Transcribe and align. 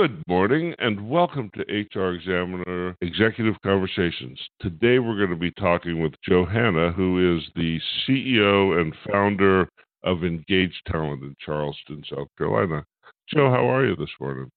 Good 0.00 0.22
morning 0.28 0.76
and 0.78 1.10
welcome 1.10 1.50
to 1.56 1.62
HR 1.62 2.14
Examiner 2.14 2.94
Executive 3.00 3.56
Conversations. 3.64 4.38
Today 4.60 5.00
we're 5.00 5.16
going 5.16 5.30
to 5.30 5.34
be 5.34 5.50
talking 5.50 6.00
with 6.00 6.12
Joe 6.22 6.44
Hanna, 6.44 6.92
who 6.92 7.36
is 7.36 7.42
the 7.56 7.80
CEO 8.06 8.80
and 8.80 8.94
founder 9.10 9.68
of 10.04 10.22
Engage 10.22 10.80
Talent 10.86 11.24
in 11.24 11.34
Charleston, 11.44 12.04
South 12.08 12.28
Carolina. 12.38 12.84
Joe, 13.28 13.50
how 13.50 13.68
are 13.68 13.84
you 13.84 13.96
this 13.96 14.08
morning? 14.20 14.48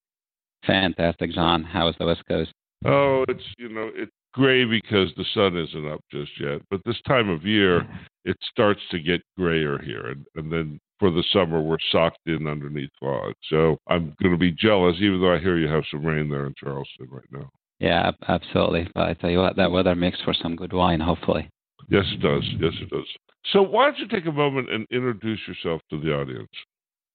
Fantastic, 0.64 1.32
John. 1.32 1.64
How 1.64 1.88
is 1.88 1.96
the 1.98 2.06
West 2.06 2.22
Coast? 2.28 2.52
Oh, 2.84 3.24
it's 3.26 3.42
you 3.58 3.68
know 3.68 3.90
it's 3.96 4.12
gray 4.32 4.64
because 4.64 5.10
the 5.16 5.24
sun 5.34 5.56
isn't 5.56 5.90
up 5.90 6.00
just 6.10 6.32
yet. 6.40 6.60
But 6.70 6.80
this 6.84 7.00
time 7.06 7.28
of 7.28 7.44
year, 7.44 7.86
it 8.24 8.36
starts 8.50 8.80
to 8.90 9.00
get 9.00 9.20
grayer 9.36 9.78
here, 9.78 10.08
and, 10.08 10.26
and 10.36 10.52
then 10.52 10.80
for 10.98 11.10
the 11.10 11.24
summer 11.32 11.60
we're 11.60 11.78
socked 11.90 12.20
in 12.26 12.46
underneath 12.46 12.90
fog. 13.00 13.32
So 13.50 13.76
I'm 13.88 14.14
going 14.22 14.32
to 14.32 14.38
be 14.38 14.52
jealous, 14.52 14.96
even 15.00 15.20
though 15.20 15.34
I 15.34 15.38
hear 15.38 15.58
you 15.58 15.68
have 15.68 15.84
some 15.90 16.04
rain 16.04 16.28
there 16.28 16.46
in 16.46 16.54
Charleston 16.56 17.08
right 17.10 17.24
now. 17.32 17.48
Yeah, 17.80 18.12
absolutely. 18.28 18.88
But 18.94 19.08
I 19.08 19.14
tell 19.14 19.30
you 19.30 19.38
what, 19.38 19.56
that 19.56 19.72
weather 19.72 19.96
makes 19.96 20.20
for 20.22 20.32
some 20.32 20.54
good 20.54 20.72
wine, 20.72 21.00
hopefully. 21.00 21.48
Yes, 21.88 22.04
it 22.12 22.22
does. 22.22 22.48
Yes, 22.60 22.72
it 22.80 22.90
does. 22.90 23.06
So 23.52 23.60
why 23.62 23.86
don't 23.86 23.98
you 23.98 24.06
take 24.06 24.26
a 24.26 24.32
moment 24.32 24.70
and 24.70 24.86
introduce 24.92 25.40
yourself 25.48 25.80
to 25.90 26.00
the 26.00 26.14
audience? 26.14 26.48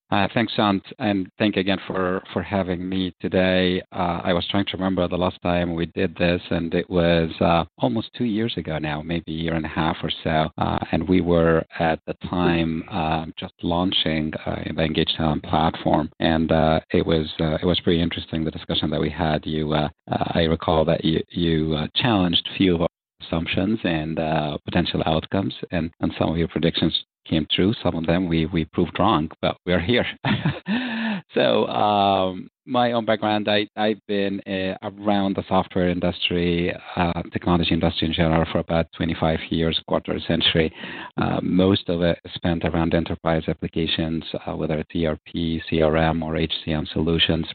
Uh, 0.09 0.25
thanks, 0.33 0.55
John, 0.55 0.81
and 0.99 1.29
thank 1.37 1.57
you 1.57 1.59
again 1.59 1.79
for, 1.85 2.23
for 2.31 2.41
having 2.41 2.87
me 2.87 3.13
today. 3.19 3.81
Uh, 3.91 4.21
I 4.23 4.31
was 4.31 4.47
trying 4.49 4.65
to 4.67 4.77
remember 4.77 5.05
the 5.05 5.17
last 5.17 5.41
time 5.41 5.75
we 5.75 5.87
did 5.87 6.15
this, 6.15 6.41
and 6.49 6.73
it 6.73 6.89
was 6.89 7.29
uh, 7.41 7.65
almost 7.79 8.11
two 8.17 8.23
years 8.23 8.53
ago 8.55 8.77
now, 8.77 9.01
maybe 9.01 9.33
a 9.33 9.43
year 9.43 9.55
and 9.55 9.65
a 9.65 9.69
half 9.69 9.97
or 10.01 10.11
so. 10.23 10.49
Uh, 10.57 10.79
and 10.93 11.09
we 11.09 11.19
were 11.19 11.61
at 11.79 11.99
the 12.07 12.13
time 12.29 12.85
uh, 12.89 13.25
just 13.37 13.53
launching 13.63 14.31
uh, 14.45 14.63
the 14.73 14.83
Engage 14.83 15.13
Talent 15.17 15.43
platform, 15.43 16.09
and 16.21 16.51
it 16.91 17.05
was 17.05 17.27
it 17.39 17.65
was 17.65 17.79
pretty 17.81 18.01
interesting 18.01 18.45
the 18.45 18.51
discussion 18.51 18.89
that 18.89 19.01
we 19.01 19.09
had. 19.09 19.45
You, 19.45 19.73
I 19.73 20.43
recall 20.43 20.85
that 20.85 21.03
you 21.03 21.77
challenged 21.95 22.47
few 22.57 22.75
of 22.75 22.87
assumptions 23.27 23.79
and 23.83 24.19
uh, 24.19 24.57
potential 24.65 25.03
outcomes, 25.05 25.53
and, 25.71 25.91
and 25.99 26.13
some 26.17 26.29
of 26.29 26.37
your 26.37 26.47
predictions 26.47 27.05
came 27.27 27.47
true. 27.51 27.73
Some 27.83 27.95
of 27.95 28.05
them 28.05 28.27
we, 28.27 28.45
we 28.45 28.65
proved 28.65 28.97
wrong, 28.99 29.29
but 29.41 29.57
we're 29.65 29.81
here. 29.81 30.05
so, 31.33 31.67
um, 31.67 32.49
my 32.65 32.91
own 32.91 33.05
background, 33.05 33.47
I, 33.49 33.67
I've 33.75 34.05
been 34.07 34.41
uh, 34.47 34.77
around 34.83 35.35
the 35.35 35.43
software 35.47 35.89
industry, 35.89 36.73
uh, 36.95 37.21
technology 37.31 37.73
industry 37.73 38.07
in 38.07 38.13
general, 38.13 38.45
for 38.51 38.59
about 38.59 38.87
25 38.97 39.39
years, 39.49 39.79
quarter 39.87 40.19
century. 40.27 40.73
Uh, 41.17 41.39
most 41.41 41.87
of 41.89 42.01
it 42.01 42.19
spent 42.33 42.65
around 42.65 42.93
enterprise 42.93 43.43
applications, 43.47 44.23
uh, 44.45 44.53
whether 44.53 44.77
it's 44.79 44.95
ERP, 44.95 45.61
CRM, 45.71 46.21
or 46.23 46.33
HCM 46.33 46.87
solutions 46.91 47.45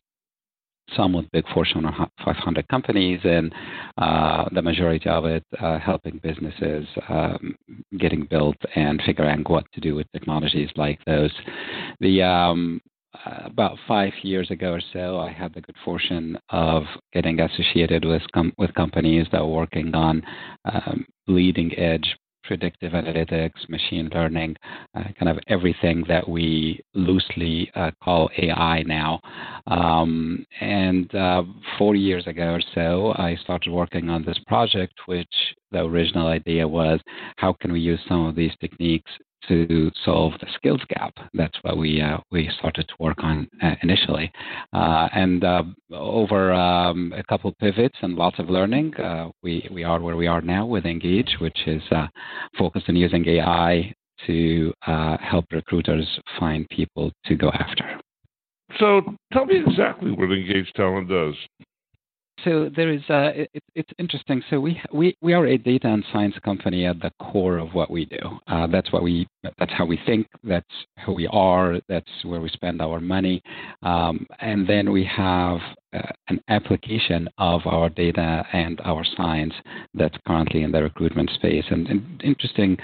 some 0.97 1.13
with 1.13 1.31
big 1.33 1.45
Fortune 1.53 1.85
500 2.25 2.69
companies, 2.69 3.21
and 3.25 3.53
uh, 3.99 4.45
the 4.53 4.63
majority 4.63 5.09
of 5.09 5.25
it 5.25 5.45
uh, 5.61 5.79
helping 5.79 6.19
businesses 6.23 6.87
um, 7.09 7.57
getting 7.99 8.27
built 8.27 8.57
and 8.75 9.03
figuring 9.05 9.41
out 9.41 9.51
what 9.51 9.65
to 9.73 9.81
do 9.81 9.95
with 9.95 10.07
technologies 10.13 10.71
like 10.77 10.99
those. 11.07 11.33
The 12.01 12.23
um, 12.23 12.81
about 13.45 13.77
five 13.87 14.13
years 14.23 14.51
ago 14.51 14.73
or 14.73 14.83
so, 14.93 15.19
I 15.19 15.31
had 15.31 15.55
the 15.55 15.61
good 15.61 15.77
fortune 15.85 16.39
of 16.51 16.85
getting 17.13 17.41
associated 17.41 18.05
with 18.05 18.23
com- 18.35 18.55
with 18.59 18.75
companies 18.75 19.27
that 19.33 19.43
were 19.43 19.53
working 19.53 19.95
on 19.95 20.23
um, 20.65 21.07
leading 21.27 21.77
edge 21.79 22.17
predictive 22.53 22.93
analytics, 22.93 23.67
machine 23.71 24.11
learning, 24.13 24.55
uh, 24.95 25.05
kind 25.19 25.31
of 25.31 25.39
everything 25.49 26.05
that 26.07 26.29
we 26.29 26.79
loosely 26.93 27.71
uh, 27.75 27.91
call 28.05 28.29
AI 28.37 28.83
now. 28.83 29.19
Um, 29.69 30.45
and 30.61 31.15
uh, 31.15 31.45
four 31.79 31.95
years 31.95 32.27
ago 32.27 32.53
or 32.53 32.61
so, 32.75 33.15
I 33.17 33.37
started 33.37 33.73
working 33.73 34.11
on 34.11 34.23
this 34.23 34.39
project, 34.47 34.93
which 35.07 35.35
the 35.71 35.79
original 35.79 36.27
idea 36.27 36.69
was 36.69 37.01
how 37.37 37.55
can 37.55 37.73
we 37.73 37.81
use 37.81 38.01
some 38.07 38.27
of 38.27 38.37
these 38.37 38.53
techniques 38.61 39.11
to 39.49 39.91
solve 40.05 40.33
the 40.41 40.47
skills 40.55 40.81
gap. 40.89 41.15
That's 41.35 41.57
what 41.63 41.77
we 41.77 42.01
uh, 42.01 42.19
we 42.31 42.51
started 42.59 42.89
to 42.89 42.95
work 42.99 43.23
on 43.23 43.49
uh, 43.63 43.75
initially, 43.83 44.31
uh, 44.73 45.09
and 45.13 45.45
uh, 45.45 45.63
over 45.93 46.53
um, 46.53 47.13
a 47.17 47.23
couple 47.25 47.53
pivots 47.61 47.97
and 48.03 48.15
lots 48.15 48.39
of 48.39 48.49
learning, 48.49 48.95
uh, 48.97 49.31
we 49.43 49.69
we 49.71 49.85
are 49.85 50.01
where 50.01 50.17
we 50.17 50.27
are 50.27 50.41
now 50.41 50.67
with 50.67 50.87
Engage, 50.87 51.37
which 51.41 51.59
is 51.67 51.83
uh, 51.91 52.07
focused 52.59 52.89
on 52.89 52.97
using 52.97 53.27
AI 53.29 53.95
to 54.27 54.73
help 55.21 55.47
recruiters 55.51 56.07
find 56.39 56.69
people 56.69 57.11
to 57.27 57.35
go 57.35 57.51
after. 57.51 58.01
So, 58.79 59.03
tell 59.33 59.45
me 59.45 59.61
exactly 59.67 60.13
what 60.13 60.31
Engage 60.31 60.73
Talent 60.75 61.09
does 61.09 61.35
so 62.45 62.71
there 62.75 62.93
is 62.93 63.03
uh, 63.09 63.31
it, 63.35 63.63
it's 63.75 63.91
interesting. 63.99 64.43
So 64.51 64.61
we 64.61 64.81
we 64.93 65.17
we 65.21 65.33
are 65.33 65.47
a 65.47 65.59
data 65.59 65.89
and 65.89 66.05
science 66.13 66.35
company 66.45 66.87
at 66.87 67.01
the 67.01 67.11
core 67.21 67.59
of 67.59 67.75
what 67.75 67.91
we 67.91 68.07
do. 68.07 68.19
Uh, 68.47 68.67
that's 68.67 68.93
what 68.93 69.03
we 69.03 69.27
that's 69.59 69.73
how 69.73 69.85
we 69.85 69.99
think. 70.07 70.27
That's 70.45 70.67
who 71.05 71.13
we 71.13 71.27
are. 71.29 71.81
That's 71.89 72.11
where 72.25 72.41
we 72.41 72.49
spend 72.51 72.81
our 72.81 73.01
money. 73.01 73.43
Um, 73.83 74.27
and 74.41 74.69
then 74.69 74.93
we 74.93 75.05
have 75.05 75.59
uh, 75.93 76.03
an 76.29 76.41
application 76.49 77.29
of 77.39 77.63
our 77.67 77.89
data 77.89 78.45
and 78.53 78.81
our 78.85 79.05
science 79.17 79.55
that's 79.95 80.17
currently 80.27 80.63
in 80.63 80.73
the 80.73 80.83
recruitment 80.83 81.31
space. 81.31 81.65
And, 81.71 81.87
and 81.89 82.23
interesting 82.25 82.79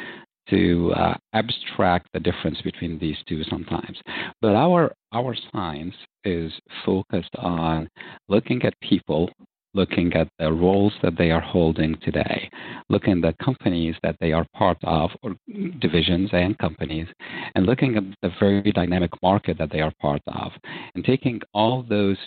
to 0.51 0.93
uh, 0.97 1.15
abstract 1.33 2.09
the 2.13 2.21
difference 2.21 2.61
between 2.63 2.99
these 2.99 3.17
two 3.29 3.43
sometimes. 3.45 3.99
But 4.41 4.55
our 4.55 4.93
our 5.13 5.35
science 5.53 5.95
is 6.25 6.53
focused 6.85 7.35
on 7.37 7.89
looking 8.29 8.63
at 8.65 8.79
people, 8.81 9.31
looking 9.75 10.13
at 10.15 10.29
the 10.39 10.53
roles 10.53 10.93
that 11.03 11.17
they 11.17 11.31
are 11.31 11.41
holding 11.41 11.97
today, 12.03 12.51
looking 12.89 13.23
at 13.23 13.23
the 13.23 13.45
companies 13.45 13.95
that 14.03 14.17
they 14.21 14.33
are 14.33 14.47
part 14.55 14.79
of, 14.83 15.11
or 15.23 15.37
divisions 15.81 16.31
and 16.33 16.57
companies, 16.59 17.07
and 17.55 17.67
looking 17.67 17.97
at 17.97 18.05
the 18.23 18.31
very 18.41 18.73
dynamic 18.73 19.11
market 19.23 19.59
that 19.59 19.71
they 19.71 19.81
are 19.81 19.93
part 20.01 20.23
of, 20.29 20.53
and 20.95 21.05
taking 21.05 21.41
all 21.53 21.83
those 21.83 22.19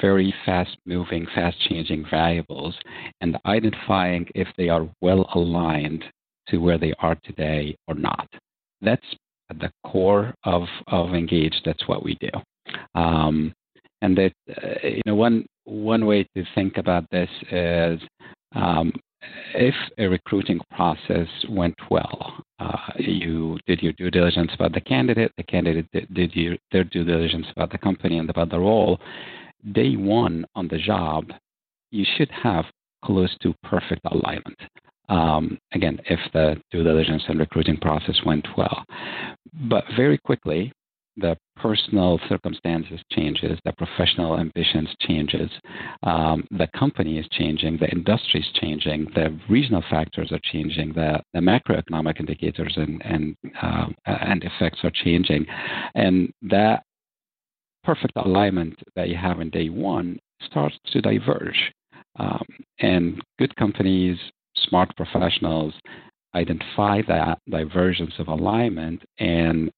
very 0.00 0.34
fast 0.44 0.76
moving, 0.84 1.26
fast 1.34 1.56
changing 1.68 2.04
variables 2.10 2.74
and 3.20 3.38
identifying 3.46 4.26
if 4.34 4.48
they 4.56 4.68
are 4.68 4.88
well 5.00 5.28
aligned 5.34 6.04
to 6.48 6.58
where 6.58 6.78
they 6.78 6.92
are 6.98 7.16
today 7.24 7.76
or 7.86 7.94
not. 7.94 8.28
That's 8.80 9.06
at 9.50 9.58
the 9.58 9.70
core 9.84 10.34
of, 10.44 10.64
of 10.88 11.14
Engage. 11.14 11.54
That's 11.64 11.86
what 11.86 12.04
we 12.04 12.16
do. 12.16 12.30
Um, 12.94 13.52
and 14.02 14.16
that, 14.18 14.32
uh, 14.50 14.86
you 14.86 15.02
know, 15.06 15.14
one, 15.14 15.46
one 15.66 16.06
way 16.06 16.24
to 16.36 16.44
think 16.54 16.78
about 16.78 17.04
this 17.10 17.28
is 17.50 18.00
um, 18.54 18.92
if 19.54 19.74
a 19.98 20.06
recruiting 20.06 20.60
process 20.70 21.28
went 21.48 21.74
well, 21.90 22.42
uh, 22.58 22.92
you 22.98 23.58
did 23.66 23.82
your 23.82 23.92
due 23.92 24.10
diligence 24.10 24.50
about 24.54 24.72
the 24.72 24.80
candidate, 24.80 25.32
the 25.36 25.42
candidate 25.42 25.86
did, 25.92 26.12
did 26.14 26.34
your, 26.34 26.56
their 26.72 26.84
due 26.84 27.04
diligence 27.04 27.46
about 27.54 27.70
the 27.70 27.78
company 27.78 28.18
and 28.18 28.30
about 28.30 28.50
the 28.50 28.58
role, 28.58 29.00
day 29.72 29.96
one 29.96 30.44
on 30.54 30.68
the 30.68 30.78
job, 30.78 31.26
you 31.90 32.04
should 32.16 32.30
have 32.30 32.64
close 33.04 33.36
to 33.42 33.54
perfect 33.62 34.00
alignment. 34.10 34.58
Um, 35.08 35.58
again, 35.72 36.00
if 36.06 36.18
the 36.32 36.60
due 36.70 36.82
diligence 36.82 37.22
and 37.28 37.38
recruiting 37.38 37.76
process 37.76 38.16
went 38.24 38.46
well. 38.56 38.84
But 39.68 39.84
very 39.96 40.18
quickly, 40.18 40.72
the 41.16 41.36
personal 41.56 42.20
circumstances 42.28 43.00
changes, 43.10 43.58
the 43.64 43.72
professional 43.72 44.38
ambitions 44.38 44.88
changes, 45.00 45.50
um, 46.02 46.46
the 46.50 46.68
company 46.78 47.18
is 47.18 47.26
changing, 47.32 47.78
the 47.78 47.88
industry 47.88 48.40
is 48.40 48.60
changing, 48.60 49.06
the 49.14 49.38
regional 49.48 49.82
factors 49.88 50.30
are 50.32 50.40
changing, 50.52 50.92
the, 50.92 51.20
the 51.32 51.40
macroeconomic 51.40 52.20
indicators 52.20 52.74
and 52.76 53.02
and 53.04 53.36
uh, 53.62 53.86
and 54.06 54.44
effects 54.44 54.80
are 54.84 54.92
changing, 55.04 55.46
and 55.94 56.30
that 56.42 56.82
perfect 57.84 58.12
alignment 58.16 58.78
that 58.96 59.08
you 59.08 59.16
have 59.16 59.40
in 59.40 59.50
day 59.50 59.68
one 59.68 60.18
starts 60.44 60.76
to 60.92 61.00
diverge. 61.00 61.72
Um, 62.18 62.46
and 62.80 63.22
good 63.38 63.54
companies 63.56 64.18
smart 64.68 64.94
professionals 64.96 65.74
identify 66.34 67.00
that 67.08 67.38
divergence 67.50 68.12
of 68.18 68.28
alignment, 68.28 69.02
and 69.18 69.70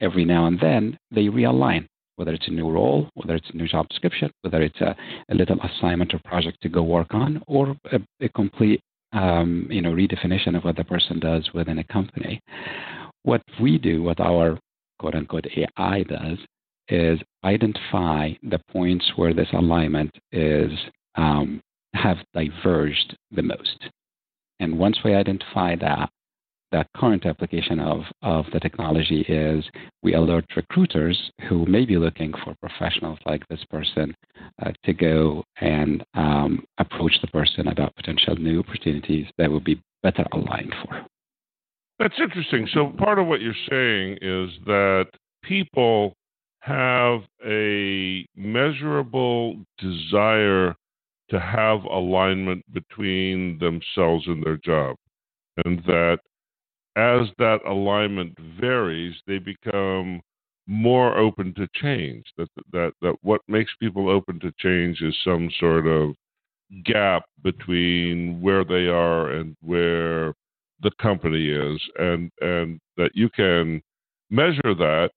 every 0.00 0.24
now 0.24 0.46
and 0.46 0.58
then 0.60 0.98
they 1.10 1.24
realign, 1.24 1.86
whether 2.16 2.32
it's 2.32 2.48
a 2.48 2.52
new 2.52 2.70
role, 2.70 3.08
whether 3.14 3.34
it's 3.34 3.50
a 3.52 3.56
new 3.56 3.68
job 3.68 3.88
description, 3.88 4.30
whether 4.42 4.62
it's 4.62 4.80
a, 4.80 4.96
a 5.30 5.34
little 5.34 5.58
assignment 5.60 6.14
or 6.14 6.20
project 6.24 6.58
to 6.62 6.68
go 6.68 6.82
work 6.82 7.12
on, 7.12 7.42
or 7.46 7.76
a, 7.92 8.00
a 8.20 8.28
complete 8.30 8.80
um, 9.12 9.66
you 9.70 9.80
know 9.80 9.92
redefinition 9.92 10.56
of 10.56 10.64
what 10.64 10.76
the 10.76 10.84
person 10.84 11.18
does 11.20 11.48
within 11.54 11.78
a 11.78 11.84
company. 11.84 12.40
What 13.22 13.42
we 13.60 13.78
do, 13.78 14.02
what 14.02 14.20
our 14.20 14.58
quote 14.98 15.14
unquote 15.14 15.46
AI 15.56 16.02
does, 16.04 16.38
is 16.88 17.18
identify 17.44 18.30
the 18.42 18.60
points 18.70 19.12
where 19.16 19.34
this 19.34 19.48
alignment 19.52 20.14
is 20.32 20.70
um, 21.16 21.60
have 21.94 22.18
diverged 22.34 23.16
the 23.30 23.42
most. 23.42 23.88
And 24.60 24.78
once 24.78 24.98
we 25.04 25.14
identify 25.14 25.76
that, 25.76 26.10
the 26.72 26.84
current 26.96 27.26
application 27.26 27.80
of, 27.80 28.02
of 28.22 28.44
the 28.52 28.60
technology 28.60 29.20
is 29.28 29.64
we 30.02 30.14
alert 30.14 30.44
recruiters 30.56 31.30
who 31.48 31.64
may 31.66 31.84
be 31.84 31.96
looking 31.96 32.32
for 32.44 32.54
professionals 32.60 33.18
like 33.24 33.46
this 33.48 33.64
person 33.70 34.14
uh, 34.64 34.72
to 34.84 34.92
go 34.92 35.44
and 35.60 36.04
um, 36.14 36.64
approach 36.78 37.12
the 37.20 37.28
person 37.28 37.68
about 37.68 37.94
potential 37.94 38.36
new 38.36 38.60
opportunities 38.60 39.26
that 39.38 39.50
would 39.50 39.64
be 39.64 39.80
better 40.02 40.24
aligned 40.32 40.74
for. 40.84 41.06
That's 41.98 42.18
interesting. 42.20 42.68
So, 42.74 42.92
part 42.98 43.18
of 43.18 43.26
what 43.26 43.40
you're 43.40 43.54
saying 43.70 44.18
is 44.20 44.50
that 44.66 45.06
people 45.42 46.14
have 46.60 47.20
a 47.44 48.26
measurable 48.36 49.56
desire 49.78 50.74
to 51.30 51.40
have 51.40 51.84
alignment 51.84 52.64
between 52.72 53.58
themselves 53.58 54.26
and 54.26 54.44
their 54.44 54.58
job, 54.58 54.96
and 55.64 55.82
that 55.86 56.18
as 56.96 57.28
that 57.38 57.60
alignment 57.66 58.36
varies, 58.60 59.14
they 59.26 59.38
become 59.38 60.20
more 60.66 61.16
open 61.18 61.54
to 61.54 61.68
change. 61.74 62.24
That 62.38 62.48
that 62.72 62.92
that 63.02 63.16
what 63.22 63.42
makes 63.48 63.72
people 63.80 64.08
open 64.08 64.40
to 64.40 64.52
change 64.58 65.02
is 65.02 65.16
some 65.24 65.50
sort 65.60 65.86
of 65.86 66.14
gap 66.84 67.24
between 67.42 68.40
where 68.40 68.64
they 68.64 68.86
are 68.88 69.30
and 69.32 69.56
where 69.62 70.34
the 70.82 70.90
company 71.00 71.50
is, 71.50 71.80
and 71.98 72.30
and 72.40 72.80
that 72.96 73.12
you 73.14 73.30
can 73.30 73.82
measure 74.30 74.74
that 74.74 75.10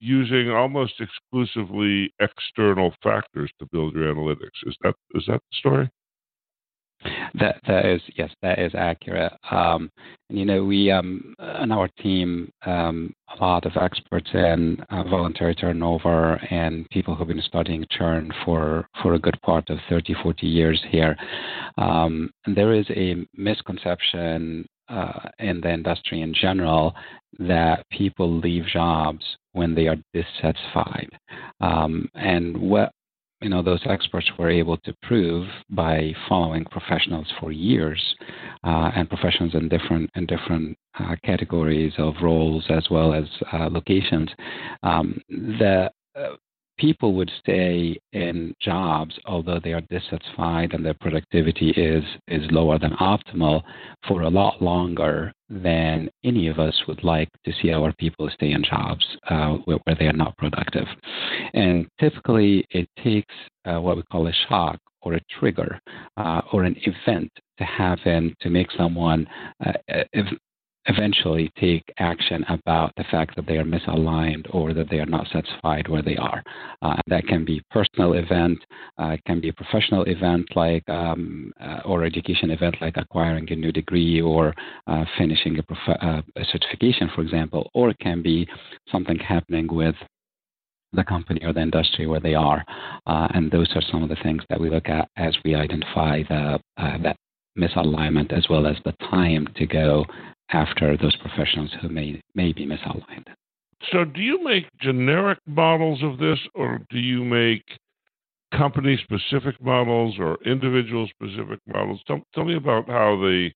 using 0.00 0.50
almost 0.50 1.00
exclusively 1.00 2.12
external 2.20 2.94
factors 3.02 3.50
to 3.58 3.66
build 3.72 3.94
your 3.94 4.12
analytics. 4.14 4.58
Is 4.66 4.76
that 4.82 4.94
is 5.14 5.24
that 5.26 5.40
the 5.50 5.56
story? 5.58 5.90
That 7.34 7.60
that 7.66 7.84
is 7.86 8.00
yes, 8.16 8.30
that 8.42 8.58
is 8.58 8.72
accurate. 8.74 9.32
Um, 9.50 9.90
and 10.28 10.38
you 10.38 10.44
know, 10.44 10.64
we 10.64 10.90
um, 10.90 11.34
on 11.38 11.72
our 11.72 11.88
team 12.02 12.50
um, 12.66 13.12
a 13.28 13.42
lot 13.42 13.66
of 13.66 13.72
experts 13.80 14.28
in 14.32 14.78
uh, 14.90 15.04
voluntary 15.04 15.54
turnover 15.54 16.34
and 16.50 16.88
people 16.90 17.14
who've 17.14 17.28
been 17.28 17.42
studying 17.42 17.84
churn 17.90 18.32
for 18.44 18.86
for 19.02 19.14
a 19.14 19.18
good 19.18 19.40
part 19.42 19.68
of 19.70 19.78
30, 19.88 20.14
40 20.22 20.46
years 20.46 20.82
here. 20.90 21.16
Um, 21.76 22.30
and 22.46 22.56
there 22.56 22.72
is 22.72 22.86
a 22.90 23.26
misconception 23.36 24.66
uh, 24.88 25.30
in 25.38 25.60
the 25.60 25.72
industry 25.72 26.20
in 26.20 26.34
general 26.34 26.94
that 27.38 27.84
people 27.90 28.38
leave 28.38 28.64
jobs 28.66 29.24
when 29.52 29.74
they 29.74 29.86
are 29.86 29.96
dissatisfied. 30.12 31.10
Um, 31.60 32.08
and 32.14 32.56
what 32.56 32.92
you 33.44 33.50
know 33.50 33.62
those 33.62 33.82
experts 33.84 34.28
were 34.38 34.48
able 34.48 34.78
to 34.78 34.94
prove 35.02 35.46
by 35.68 36.14
following 36.28 36.64
professionals 36.64 37.26
for 37.38 37.52
years 37.52 38.02
uh, 38.64 38.90
and 38.96 39.08
professionals 39.08 39.54
in 39.54 39.68
different 39.68 40.10
in 40.16 40.24
different 40.24 40.76
uh, 40.98 41.14
categories 41.22 41.92
of 41.98 42.14
roles 42.22 42.64
as 42.70 42.86
well 42.90 43.12
as 43.12 43.24
uh, 43.52 43.68
locations 43.70 44.30
um, 44.82 45.20
that 45.28 45.92
uh, 46.16 46.30
people 46.78 47.14
would 47.14 47.30
stay 47.38 47.98
in 48.12 48.54
jobs 48.60 49.14
although 49.26 49.60
they 49.62 49.72
are 49.72 49.82
dissatisfied 49.82 50.72
and 50.72 50.84
their 50.84 50.96
productivity 51.00 51.70
is 51.70 52.04
is 52.28 52.42
lower 52.50 52.78
than 52.78 52.92
optimal 52.92 53.62
for 54.06 54.22
a 54.22 54.30
lot 54.30 54.60
longer 54.60 55.32
than 55.48 56.08
any 56.24 56.48
of 56.48 56.58
us 56.58 56.74
would 56.88 57.04
like 57.04 57.28
to 57.44 57.52
see 57.60 57.72
our 57.72 57.92
people 57.94 58.28
stay 58.34 58.52
in 58.52 58.64
jobs 58.64 59.04
uh, 59.30 59.54
where, 59.64 59.78
where, 59.84 59.96
they 59.98 60.06
are 60.06 60.12
not 60.12 60.36
productive. 60.38 60.86
And 61.52 61.86
typically 62.00 62.64
it 62.70 62.88
takes 63.02 63.34
uh, 63.64 63.78
what 63.80 63.96
we 63.96 64.02
call 64.10 64.26
a 64.26 64.32
shock 64.48 64.78
or 65.02 65.14
a 65.14 65.20
trigger 65.38 65.78
uh, 66.16 66.40
or 66.52 66.64
an 66.64 66.76
event 66.82 67.30
to 67.58 67.64
happen 67.64 68.34
to 68.40 68.50
make 68.50 68.68
someone 68.76 69.26
uh, 69.64 69.72
eventually 70.86 71.50
take 71.58 71.84
action 71.98 72.44
about 72.48 72.92
the 72.96 73.04
fact 73.10 73.36
that 73.36 73.46
they 73.46 73.56
are 73.56 73.64
misaligned 73.64 74.46
or 74.54 74.74
that 74.74 74.90
they 74.90 74.98
are 74.98 75.06
not 75.06 75.26
satisfied 75.32 75.88
where 75.88 76.02
they 76.02 76.16
are. 76.16 76.42
Uh, 76.82 76.96
that 77.06 77.26
can 77.26 77.44
be 77.44 77.62
personal 77.70 78.14
event, 78.14 78.58
uh, 78.98 79.16
can 79.26 79.40
be 79.40 79.48
a 79.48 79.52
professional 79.52 80.04
event 80.04 80.46
like 80.54 80.86
um, 80.88 81.52
uh, 81.60 81.80
or 81.84 82.04
education 82.04 82.50
event 82.50 82.76
like 82.80 82.96
acquiring 82.96 83.50
a 83.50 83.56
new 83.56 83.72
degree 83.72 84.20
or 84.20 84.54
uh, 84.86 85.04
finishing 85.16 85.58
a, 85.58 85.62
prof- 85.62 85.98
uh, 86.02 86.22
a 86.36 86.44
certification, 86.44 87.10
for 87.14 87.22
example, 87.22 87.70
or 87.74 87.90
it 87.90 87.98
can 87.98 88.22
be 88.22 88.46
something 88.90 89.18
happening 89.18 89.66
with 89.70 89.94
the 90.92 91.04
company 91.04 91.40
or 91.44 91.52
the 91.52 91.60
industry 91.60 92.06
where 92.06 92.20
they 92.20 92.34
are. 92.34 92.64
Uh, 93.06 93.28
and 93.34 93.50
those 93.50 93.70
are 93.74 93.82
some 93.90 94.02
of 94.02 94.08
the 94.08 94.16
things 94.22 94.42
that 94.48 94.60
we 94.60 94.70
look 94.70 94.88
at 94.88 95.08
as 95.16 95.36
we 95.44 95.54
identify 95.54 96.22
the, 96.28 96.60
uh, 96.76 96.98
that 97.02 97.16
misalignment 97.58 98.32
as 98.32 98.46
well 98.48 98.66
as 98.66 98.76
the 98.84 98.94
time 99.10 99.46
to 99.56 99.66
go 99.66 100.04
after 100.50 100.96
those 100.96 101.16
professionals 101.16 101.70
who 101.80 101.88
may, 101.88 102.20
may 102.34 102.52
be 102.52 102.66
misaligned. 102.66 103.26
So, 103.92 104.04
do 104.04 104.20
you 104.20 104.42
make 104.42 104.66
generic 104.80 105.38
models 105.46 106.02
of 106.02 106.18
this, 106.18 106.38
or 106.54 106.80
do 106.90 106.98
you 106.98 107.24
make 107.24 107.62
company 108.56 108.98
specific 109.02 109.60
models 109.60 110.16
or 110.18 110.38
individual 110.46 111.08
specific 111.08 111.58
models? 111.66 112.00
Tell, 112.06 112.22
tell 112.34 112.44
me 112.44 112.56
about 112.56 112.88
how 112.88 113.16
the 113.16 113.50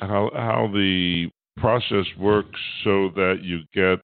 how 0.00 0.30
how 0.34 0.68
the 0.72 1.30
process 1.56 2.04
works 2.18 2.60
so 2.84 3.10
that 3.14 3.38
you 3.42 3.60
get 3.72 4.00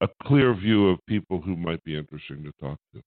a 0.00 0.08
clear 0.24 0.54
view 0.54 0.88
of 0.88 0.98
people 1.06 1.40
who 1.40 1.56
might 1.56 1.82
be 1.84 1.96
interesting 1.96 2.42
to 2.42 2.52
talk 2.60 2.78
to. 2.94 3.00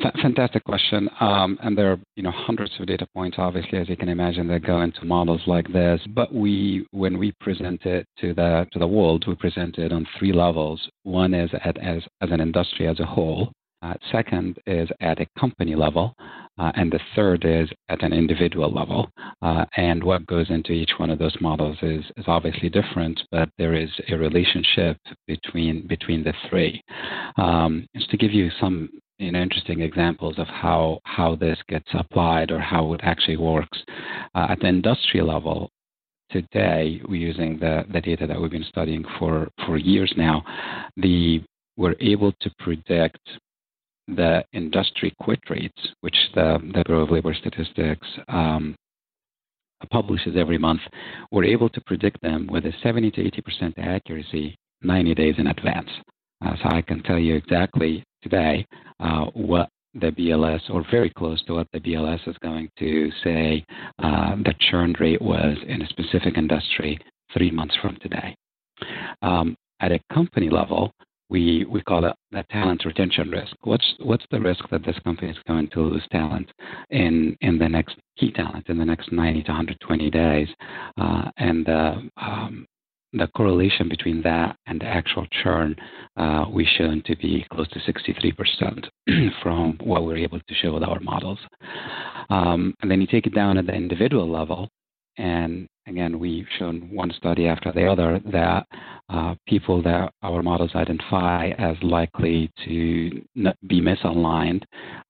Fantastic 0.00 0.64
question. 0.64 1.08
Um, 1.20 1.56
and 1.62 1.78
there 1.78 1.92
are 1.92 1.98
you 2.16 2.24
know 2.24 2.32
hundreds 2.32 2.72
of 2.80 2.86
data 2.86 3.06
points, 3.14 3.36
obviously, 3.38 3.78
as 3.78 3.88
you 3.88 3.96
can 3.96 4.08
imagine, 4.08 4.48
that 4.48 4.66
go 4.66 4.80
into 4.80 5.04
models 5.04 5.42
like 5.46 5.72
this. 5.72 6.00
But 6.14 6.34
we, 6.34 6.86
when 6.90 7.16
we 7.16 7.32
present 7.40 7.86
it 7.86 8.06
to 8.20 8.34
the 8.34 8.66
to 8.72 8.78
the 8.78 8.88
world, 8.88 9.24
we 9.28 9.36
present 9.36 9.78
it 9.78 9.92
on 9.92 10.06
three 10.18 10.32
levels. 10.32 10.80
One 11.04 11.32
is 11.32 11.50
at, 11.64 11.78
as 11.78 12.02
as 12.20 12.30
an 12.32 12.40
industry 12.40 12.88
as 12.88 12.98
a 12.98 13.06
whole. 13.06 13.52
Uh, 13.82 13.92
second 14.10 14.56
is 14.66 14.88
at 15.02 15.20
a 15.20 15.26
company 15.38 15.74
level, 15.74 16.14
uh, 16.58 16.72
and 16.74 16.90
the 16.90 17.00
third 17.14 17.44
is 17.44 17.68
at 17.90 18.02
an 18.02 18.14
individual 18.14 18.72
level. 18.72 19.10
Uh, 19.42 19.66
and 19.76 20.02
what 20.02 20.26
goes 20.26 20.48
into 20.48 20.72
each 20.72 20.92
one 20.96 21.10
of 21.10 21.18
those 21.18 21.36
models 21.42 21.76
is, 21.82 22.02
is 22.16 22.24
obviously 22.26 22.70
different, 22.70 23.20
but 23.30 23.50
there 23.58 23.74
is 23.74 23.90
a 24.08 24.16
relationship 24.16 24.96
between 25.26 25.86
between 25.86 26.24
the 26.24 26.32
three. 26.48 26.80
Um, 27.36 27.86
just 27.94 28.10
to 28.10 28.16
give 28.16 28.32
you 28.32 28.50
some 28.58 28.88
you 29.18 29.32
know, 29.32 29.40
interesting 29.40 29.80
examples 29.80 30.38
of 30.38 30.46
how, 30.46 31.00
how 31.04 31.36
this 31.36 31.58
gets 31.68 31.88
applied 31.94 32.50
or 32.50 32.58
how 32.58 32.92
it 32.94 33.00
actually 33.02 33.36
works. 33.36 33.78
Uh, 34.34 34.48
at 34.50 34.60
the 34.60 34.68
industry 34.68 35.22
level, 35.22 35.70
today 36.30 37.00
we're 37.08 37.20
using 37.20 37.58
the, 37.58 37.84
the 37.92 38.00
data 38.00 38.26
that 38.26 38.40
we've 38.40 38.50
been 38.50 38.64
studying 38.68 39.04
for, 39.18 39.48
for 39.66 39.76
years 39.76 40.12
now. 40.16 40.42
The, 40.96 41.42
we're 41.76 41.96
able 42.00 42.32
to 42.40 42.50
predict 42.58 43.20
the 44.08 44.44
industry 44.52 45.14
quit 45.20 45.40
rates, 45.48 45.80
which 46.00 46.16
the, 46.34 46.58
the 46.74 46.82
Bureau 46.84 47.04
of 47.04 47.10
Labor 47.10 47.34
Statistics 47.34 48.06
um, 48.28 48.74
publishes 49.90 50.34
every 50.36 50.58
month. 50.58 50.80
We're 51.30 51.44
able 51.44 51.68
to 51.70 51.80
predict 51.82 52.20
them 52.20 52.48
with 52.50 52.64
a 52.66 52.72
70 52.82 53.10
to 53.12 53.30
80% 53.30 53.78
accuracy 53.78 54.56
90 54.82 55.14
days 55.14 55.34
in 55.38 55.46
advance. 55.46 55.88
Uh, 56.44 56.54
so 56.62 56.68
I 56.68 56.82
can 56.82 57.02
tell 57.02 57.18
you 57.18 57.36
exactly 57.36 58.04
today 58.24 58.66
uh, 58.98 59.26
what 59.34 59.68
the 59.94 60.10
BLS, 60.10 60.60
or 60.70 60.84
very 60.90 61.10
close 61.10 61.42
to 61.44 61.54
what 61.54 61.68
the 61.72 61.78
BLS 61.78 62.26
is 62.26 62.36
going 62.42 62.68
to 62.80 63.10
say 63.22 63.64
uh, 64.00 64.34
the 64.36 64.54
churn 64.70 64.94
rate 64.98 65.22
was 65.22 65.56
in 65.68 65.82
a 65.82 65.88
specific 65.88 66.36
industry 66.36 66.98
three 67.32 67.50
months 67.50 67.76
from 67.80 67.96
today. 68.02 68.34
Um, 69.22 69.56
at 69.80 69.92
a 69.92 70.00
company 70.12 70.50
level, 70.50 70.90
we, 71.30 71.64
we 71.68 71.82
call 71.82 72.04
it 72.04 72.14
the 72.32 72.44
talent 72.50 72.84
retention 72.84 73.30
risk. 73.30 73.54
What's 73.62 73.94
what's 74.00 74.24
the 74.30 74.40
risk 74.40 74.68
that 74.70 74.84
this 74.84 74.98
company 75.04 75.30
is 75.30 75.36
going 75.46 75.68
to 75.70 75.80
lose 75.80 76.06
talent 76.10 76.50
in 76.90 77.36
in 77.40 77.58
the 77.58 77.68
next 77.68 77.96
key 78.18 78.30
talent 78.32 78.68
in 78.68 78.78
the 78.78 78.84
next 78.84 79.10
90 79.10 79.42
to 79.42 79.50
120 79.50 80.10
days? 80.10 80.48
Uh, 81.00 81.30
and 81.38 81.68
uh, 81.68 81.94
um, 82.18 82.66
the 83.14 83.28
correlation 83.36 83.88
between 83.88 84.22
that 84.22 84.56
and 84.66 84.80
the 84.80 84.86
actual 84.86 85.26
churn 85.42 85.76
uh, 86.16 86.44
we 86.50 86.68
shown 86.78 87.02
to 87.06 87.16
be 87.16 87.46
close 87.50 87.68
to 87.68 87.78
63% 87.80 88.86
from 89.42 89.78
what 89.82 90.04
we're 90.04 90.16
able 90.16 90.40
to 90.40 90.54
show 90.54 90.74
with 90.74 90.82
our 90.82 91.00
models. 91.00 91.38
Um, 92.30 92.74
and 92.82 92.90
then 92.90 93.00
you 93.00 93.06
take 93.06 93.26
it 93.26 93.34
down 93.34 93.58
at 93.58 93.66
the 93.66 93.74
individual 93.74 94.30
level, 94.30 94.68
and 95.16 95.68
again, 95.86 96.18
we've 96.18 96.46
shown 96.58 96.88
one 96.90 97.12
study 97.16 97.46
after 97.46 97.70
the 97.72 97.86
other 97.86 98.20
that 98.32 98.66
uh, 99.08 99.34
people 99.46 99.82
that 99.82 100.12
our 100.22 100.42
models 100.42 100.72
identify 100.74 101.50
as 101.58 101.76
likely 101.82 102.50
to 102.64 103.22
be 103.68 103.80
misaligned 103.80 104.62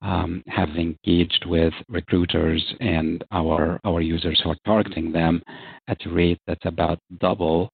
um, 0.03 0.43
have 0.49 0.71
engaged 0.71 1.45
with 1.47 1.73
recruiters 1.89 2.63
and 2.81 3.25
our, 3.31 3.81
our 3.85 4.01
users 4.01 4.41
who 4.43 4.51
are 4.51 4.57
targeting 4.67 5.13
them 5.13 5.43
at 5.89 6.05
a 6.05 6.11
rate 6.11 6.41
that's 6.47 6.67
about 6.67 6.99
double 7.19 7.71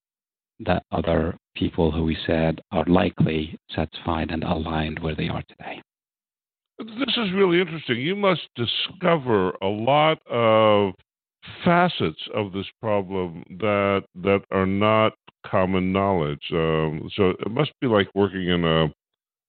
that 0.66 0.84
other 0.92 1.36
people 1.54 1.90
who 1.90 2.04
we 2.04 2.16
said 2.26 2.60
are 2.72 2.84
likely 2.86 3.58
satisfied 3.74 4.30
and 4.30 4.44
aligned 4.44 4.98
where 4.98 5.14
they 5.14 5.28
are 5.28 5.42
today. 5.48 5.80
This 6.78 7.16
is 7.16 7.32
really 7.34 7.60
interesting. 7.60 7.98
You 7.98 8.16
must 8.16 8.48
discover 8.56 9.50
a 9.62 9.66
lot 9.66 10.18
of 10.26 10.94
facets 11.64 12.20
of 12.34 12.52
this 12.52 12.66
problem 12.80 13.44
that 13.58 14.04
that 14.22 14.42
are 14.50 14.66
not 14.66 15.12
common 15.46 15.92
knowledge. 15.92 16.42
Um, 16.52 17.10
so 17.14 17.30
it 17.30 17.50
must 17.50 17.72
be 17.80 17.86
like 17.86 18.08
working 18.14 18.48
in 18.48 18.64
a 18.64 18.92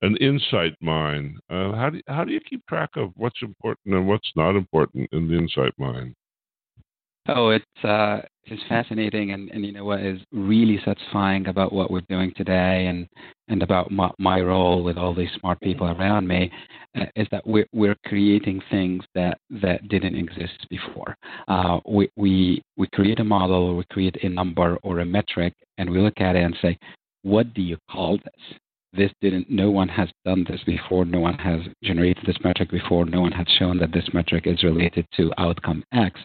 an 0.04 0.18
insight 0.18 0.74
mine. 0.82 1.38
Uh, 1.50 1.74
how 1.74 1.90
do 1.90 1.98
you, 1.98 2.04
how 2.08 2.24
do 2.24 2.34
you 2.34 2.40
keep 2.40 2.66
track 2.68 2.90
of 2.96 3.12
what's 3.16 3.42
important 3.42 3.96
and 3.96 4.08
what's 4.08 4.32
not 4.36 4.56
important 4.56 5.08
in 5.12 5.28
the 5.28 5.38
insight 5.38 5.74
mine? 5.78 6.16
Oh, 7.28 7.50
it's 7.50 7.84
uh, 7.84 8.22
it's 8.46 8.64
fascinating, 8.68 9.32
and, 9.32 9.50
and 9.52 9.64
you 9.64 9.72
know 9.72 9.86
what 9.86 10.02
is 10.02 10.20
really 10.32 10.80
satisfying 10.84 11.48
about 11.48 11.72
what 11.72 11.92
we're 11.92 12.02
doing 12.10 12.34
today, 12.36 12.88
and 12.88 13.08
and 13.48 13.62
about 13.62 13.92
my, 13.92 14.10
my 14.18 14.42
role 14.42 14.84
with 14.84 14.98
all 14.98 15.14
these 15.14 15.30
smart 15.40 15.60
people 15.62 15.88
around 15.88 16.28
me, 16.28 16.52
uh, 17.00 17.06
is 17.16 17.28
that 17.32 17.46
we're 17.46 17.68
we're 17.74 17.98
creating 18.08 18.60
things 18.72 19.04
that 19.14 19.38
that 19.62 19.88
didn't 19.88 20.16
exist 20.16 20.66
before. 20.72 21.16
Uh, 21.48 21.80
we 21.88 22.10
we 22.16 22.64
we 22.76 22.88
create 22.94 23.20
a 23.20 23.24
model, 23.24 23.68
or 23.68 23.76
we 23.76 23.84
create 23.92 24.18
a 24.24 24.30
number 24.30 24.78
or 24.82 25.00
a 25.00 25.06
metric, 25.06 25.54
and 25.78 25.88
we 25.90 26.00
look 26.00 26.20
at 26.20 26.36
it 26.36 26.44
and 26.44 26.58
say, 26.60 26.76
what 27.22 27.54
do 27.54 27.62
you 27.62 27.78
call 27.92 28.18
this? 28.18 28.58
this 28.94 29.12
didn't 29.22 29.50
no 29.50 29.72
one 29.72 29.88
has 29.88 30.10
done 30.26 30.46
this 30.50 30.62
before 30.66 31.06
no 31.06 31.20
one 31.20 31.38
has 31.38 31.62
generated 31.84 32.24
this 32.26 32.38
metric 32.44 32.70
before 32.70 33.06
no 33.06 33.22
one 33.22 33.32
has 33.32 33.48
shown 33.58 33.78
that 33.78 33.92
this 33.94 34.08
metric 34.14 34.46
is 34.48 34.64
related 34.64 35.06
to 35.16 35.32
outcome 35.38 35.84
x 35.94 36.20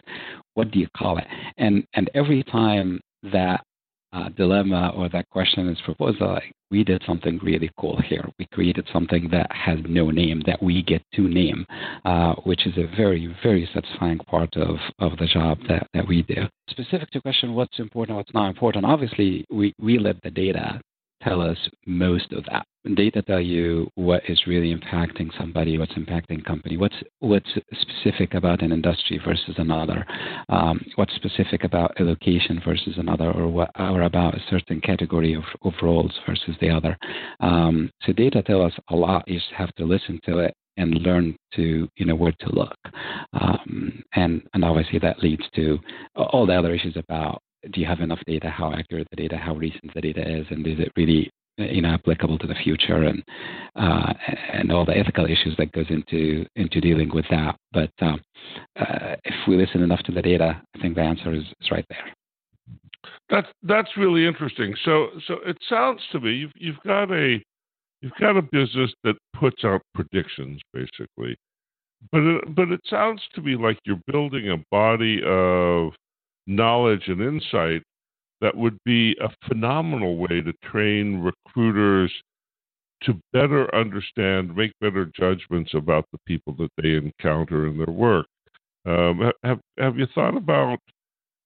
what 0.57 0.71
do 0.71 0.79
you 0.79 0.87
call 0.97 1.19
it? 1.19 1.27
And 1.57 1.85
and 1.93 2.09
every 2.15 2.43
time 2.43 2.99
that 3.31 3.63
uh, 4.11 4.29
dilemma 4.29 4.91
or 4.95 5.07
that 5.09 5.29
question 5.29 5.69
is 5.69 5.77
proposed 5.85 6.19
like 6.19 6.51
we 6.71 6.83
did 6.83 7.03
something 7.05 7.39
really 7.43 7.69
cool 7.79 8.01
here. 8.01 8.25
We 8.39 8.47
created 8.51 8.87
something 8.91 9.29
that 9.31 9.51
has 9.51 9.79
no 9.87 10.09
name 10.09 10.41
that 10.47 10.61
we 10.63 10.81
get 10.81 11.03
to 11.15 11.21
name 11.27 11.65
uh, 12.05 12.33
which 12.43 12.65
is 12.65 12.73
a 12.77 12.87
very 12.95 13.35
very 13.43 13.69
satisfying 13.71 14.17
part 14.17 14.55
of 14.57 14.77
of 14.97 15.17
the 15.19 15.27
job 15.27 15.59
that 15.69 15.85
that 15.93 16.07
we 16.07 16.23
do. 16.23 16.47
Specific 16.71 17.11
to 17.11 17.21
question 17.21 17.53
what's 17.53 17.77
important 17.77 18.17
what's 18.17 18.33
not 18.33 18.49
important 18.49 18.83
obviously 18.83 19.45
we 19.51 19.75
we 19.79 19.99
let 19.99 20.19
the 20.23 20.31
data 20.31 20.81
tell 21.27 21.41
us 21.41 21.57
most 21.85 22.31
of 22.31 22.43
that. 22.45 22.65
Data 22.95 23.21
tell 23.21 23.41
you 23.41 23.89
what 23.95 24.21
is 24.29 24.47
really 24.47 24.73
impacting 24.73 25.29
somebody, 25.37 25.77
what's 25.77 25.93
impacting 25.93 26.43
company, 26.45 26.77
what's 26.77 26.95
what's 27.19 27.49
specific 27.73 28.33
about 28.33 28.61
an 28.61 28.71
industry 28.71 29.19
versus 29.23 29.55
another, 29.57 30.05
um, 30.47 30.79
what's 30.95 31.13
specific 31.15 31.65
about 31.65 31.99
a 31.99 32.03
location 32.03 32.61
versus 32.63 32.93
another, 32.97 33.29
or 33.31 33.47
what 33.49 33.71
or 33.77 34.03
about 34.03 34.35
a 34.35 34.43
certain 34.49 34.79
category 34.79 35.33
of, 35.33 35.43
of 35.63 35.73
roles 35.81 36.13
versus 36.25 36.55
the 36.61 36.69
other. 36.69 36.97
Um, 37.41 37.89
so 38.05 38.13
data 38.13 38.41
tell 38.41 38.61
us 38.61 38.73
a 38.89 38.95
lot. 38.95 39.27
You 39.27 39.39
just 39.39 39.51
have 39.51 39.73
to 39.75 39.85
listen 39.85 40.19
to 40.25 40.39
it 40.39 40.53
and 40.77 40.93
learn 41.01 41.35
to 41.55 41.89
you 41.97 42.05
know 42.05 42.15
where 42.15 42.33
to 42.39 42.49
look 42.53 42.77
um, 43.33 44.03
and 44.13 44.43
and 44.53 44.63
obviously 44.63 44.99
that 44.99 45.19
leads 45.23 45.43
to 45.55 45.79
all 46.15 46.45
the 46.45 46.53
other 46.53 46.73
issues 46.73 46.95
about 46.95 47.41
do 47.71 47.81
you 47.81 47.87
have 47.87 47.99
enough 47.99 48.19
data? 48.25 48.49
How 48.49 48.73
accurate 48.73 49.07
the 49.09 49.15
data? 49.15 49.37
How 49.37 49.55
recent 49.55 49.93
the 49.93 50.01
data 50.01 50.21
is? 50.21 50.45
And 50.49 50.65
is 50.65 50.79
it 50.79 50.91
really 50.95 51.29
you 51.57 51.81
know 51.81 51.93
applicable 51.93 52.37
to 52.39 52.47
the 52.47 52.55
future? 52.55 53.03
And 53.03 53.23
uh, 53.75 54.13
and 54.53 54.71
all 54.71 54.85
the 54.85 54.97
ethical 54.97 55.25
issues 55.25 55.55
that 55.57 55.71
goes 55.71 55.87
into 55.89 56.45
into 56.55 56.81
dealing 56.81 57.09
with 57.13 57.25
that. 57.29 57.55
But 57.71 57.91
um, 58.01 58.21
uh, 58.79 59.15
if 59.23 59.35
we 59.47 59.57
listen 59.57 59.81
enough 59.81 60.03
to 60.03 60.11
the 60.11 60.21
data, 60.21 60.61
I 60.75 60.81
think 60.81 60.95
the 60.95 61.01
answer 61.01 61.33
is, 61.33 61.43
is 61.43 61.71
right 61.71 61.85
there. 61.89 62.13
That's 63.29 63.47
that's 63.63 63.97
really 63.97 64.25
interesting. 64.25 64.75
So 64.83 65.09
so 65.27 65.35
it 65.45 65.57
sounds 65.67 66.01
to 66.11 66.19
me 66.19 66.31
you've 66.31 66.51
you've 66.55 66.79
got 66.85 67.11
a 67.11 67.41
you've 68.01 68.13
got 68.19 68.37
a 68.37 68.41
business 68.41 68.93
that 69.03 69.15
puts 69.33 69.65
out 69.65 69.81
predictions 69.93 70.61
basically, 70.73 71.37
but 72.11 72.21
it, 72.21 72.55
but 72.55 72.69
it 72.69 72.81
sounds 72.89 73.21
to 73.35 73.41
me 73.41 73.55
like 73.55 73.79
you're 73.85 74.01
building 74.07 74.49
a 74.49 74.63
body 74.71 75.21
of 75.25 75.91
knowledge 76.47 77.03
and 77.07 77.21
insight 77.21 77.83
that 78.41 78.55
would 78.55 78.77
be 78.85 79.15
a 79.21 79.29
phenomenal 79.47 80.17
way 80.17 80.41
to 80.41 80.53
train 80.63 81.19
recruiters 81.19 82.11
to 83.03 83.19
better 83.33 83.73
understand, 83.75 84.55
make 84.55 84.71
better 84.81 85.11
judgments 85.15 85.71
about 85.73 86.05
the 86.11 86.17
people 86.25 86.55
that 86.57 86.71
they 86.81 86.93
encounter 86.93 87.67
in 87.67 87.77
their 87.77 87.93
work. 87.93 88.25
Um, 88.85 89.31
have 89.43 89.59
have 89.77 89.97
you 89.97 90.07
thought 90.15 90.37
about 90.37 90.79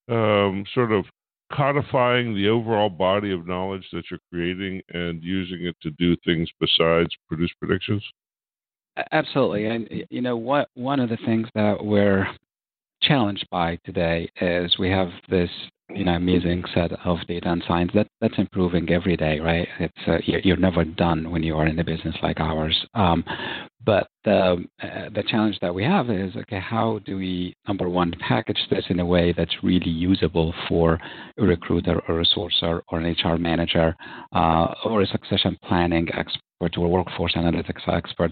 um, 0.10 0.64
sort 0.74 0.92
of 0.92 1.06
codifying 1.52 2.34
the 2.34 2.48
overall 2.48 2.90
body 2.90 3.34
of 3.34 3.48
knowledge 3.48 3.86
that 3.92 4.04
you're 4.10 4.20
creating 4.32 4.82
and 4.90 5.22
using 5.24 5.66
it 5.66 5.76
to 5.82 5.92
do 5.92 6.16
things 6.24 6.50
besides 6.60 7.10
produce 7.28 7.52
predictions? 7.60 8.04
Absolutely, 9.12 9.66
and 9.66 9.90
you 10.10 10.22
know 10.22 10.38
what? 10.38 10.70
One 10.76 11.00
of 11.00 11.10
the 11.10 11.18
things 11.26 11.48
that 11.56 11.84
we're 11.84 12.28
challenged 13.02 13.48
by 13.52 13.78
today 13.86 14.30
is 14.42 14.78
we 14.78 14.90
have 14.90 15.10
this 15.30 15.50
you 15.94 16.06
know 16.06 16.14
amazing 16.14 16.64
set 16.74 16.92
of 17.06 17.18
data 17.28 17.50
and 17.50 17.64
science 17.68 17.92
that 17.94 18.08
that's 18.22 18.38
improving 18.38 18.90
every 18.90 19.18
day 19.18 19.40
right? 19.40 19.68
It's 19.80 19.94
uh, 20.08 20.18
you're, 20.26 20.58
never 20.58 20.84
done 20.84 21.32
when 21.32 21.44
you 21.44 21.56
are 21.56 21.66
in 21.66 21.80
a 21.80 21.84
business 21.84 22.16
like 22.22 22.40
ours. 22.40 22.86
Um, 22.94 23.24
but 23.84 24.08
the 24.24 24.64
uh, 24.84 25.10
the 25.14 25.24
challenge 25.28 25.58
that 25.62 25.74
we 25.74 25.84
have 25.84 26.10
is 26.10 26.36
okay 26.36 26.60
how 26.60 27.00
do 27.06 27.18
we 27.18 27.56
number 27.68 27.90
one 27.90 28.14
package 28.28 28.60
this 28.70 28.86
in 28.90 29.00
a 29.00 29.06
way 29.06 29.34
that's 29.36 29.64
really 29.64 29.90
usable 29.90 30.54
for 30.70 31.00
a 31.38 31.44
recruiter 31.44 32.00
or 32.08 32.22
a 32.22 32.26
sourcer 32.26 32.82
or 32.90 33.00
an 33.00 33.16
hr 33.24 33.38
manager 33.38 33.96
uh, 34.34 34.74
or 34.86 35.02
a 35.02 35.08
succession 35.08 35.58
planning 35.68 36.08
expert 36.14 36.42
to 36.70 36.84
a 36.84 36.88
workforce 36.88 37.34
analytics 37.36 37.88
expert 37.88 38.32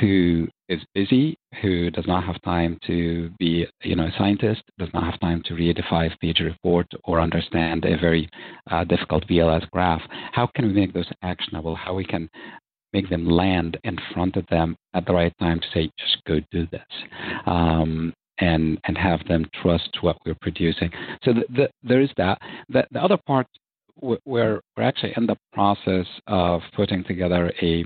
who 0.00 0.46
is 0.68 0.80
busy, 0.94 1.38
who 1.62 1.90
does 1.90 2.06
not 2.06 2.24
have 2.24 2.40
time 2.42 2.78
to 2.86 3.30
be, 3.38 3.66
you 3.82 3.96
know, 3.96 4.06
a 4.06 4.12
scientist, 4.18 4.62
does 4.78 4.88
not 4.92 5.04
have 5.04 5.20
time 5.20 5.42
to 5.46 5.54
read 5.54 5.78
a 5.78 5.82
five-page 5.88 6.40
report 6.40 6.86
or 7.04 7.20
understand 7.20 7.84
a 7.84 7.96
very 7.98 8.28
uh, 8.70 8.84
difficult 8.84 9.26
BLS 9.28 9.68
graph. 9.70 10.02
How 10.32 10.46
can 10.54 10.66
we 10.66 10.72
make 10.72 10.92
those 10.92 11.10
actionable? 11.22 11.74
How 11.74 11.94
we 11.94 12.04
can 12.04 12.28
make 12.92 13.08
them 13.10 13.26
land 13.26 13.78
in 13.84 13.98
front 14.14 14.36
of 14.36 14.46
them 14.46 14.76
at 14.94 15.06
the 15.06 15.12
right 15.12 15.32
time 15.38 15.60
to 15.60 15.66
say, 15.74 15.90
just 15.98 16.24
go 16.26 16.40
do 16.50 16.66
this. 16.70 16.80
Um, 17.46 18.12
and, 18.40 18.78
and 18.84 18.96
have 18.96 19.26
them 19.26 19.44
trust 19.60 19.98
what 20.00 20.16
we're 20.24 20.36
producing. 20.40 20.90
So 21.24 21.32
the, 21.32 21.42
the, 21.52 21.70
there 21.82 22.00
is 22.00 22.10
that. 22.18 22.38
The, 22.68 22.86
the 22.92 23.02
other 23.02 23.18
part 23.26 23.48
we're, 24.00 24.18
we're 24.24 24.60
actually 24.78 25.12
in 25.16 25.26
the 25.26 25.36
process 25.52 26.06
of 26.26 26.60
putting 26.74 27.04
together 27.04 27.52
a 27.62 27.84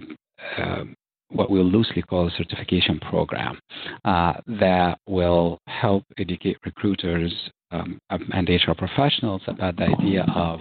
uh, 0.59 0.85
what 1.29 1.51
we'll 1.51 1.65
loosely 1.65 2.03
call 2.03 2.27
a 2.27 2.31
certification 2.33 2.99
program 3.01 3.59
uh, 4.05 4.35
that 4.47 4.99
will 5.07 5.59
help 5.67 6.05
educate 6.19 6.59
recruiters 6.65 7.33
um, 7.71 7.99
and 8.11 8.49
HR 8.49 8.73
professionals 8.77 9.41
about 9.47 9.77
the 9.77 9.85
idea 9.85 10.27
of 10.35 10.61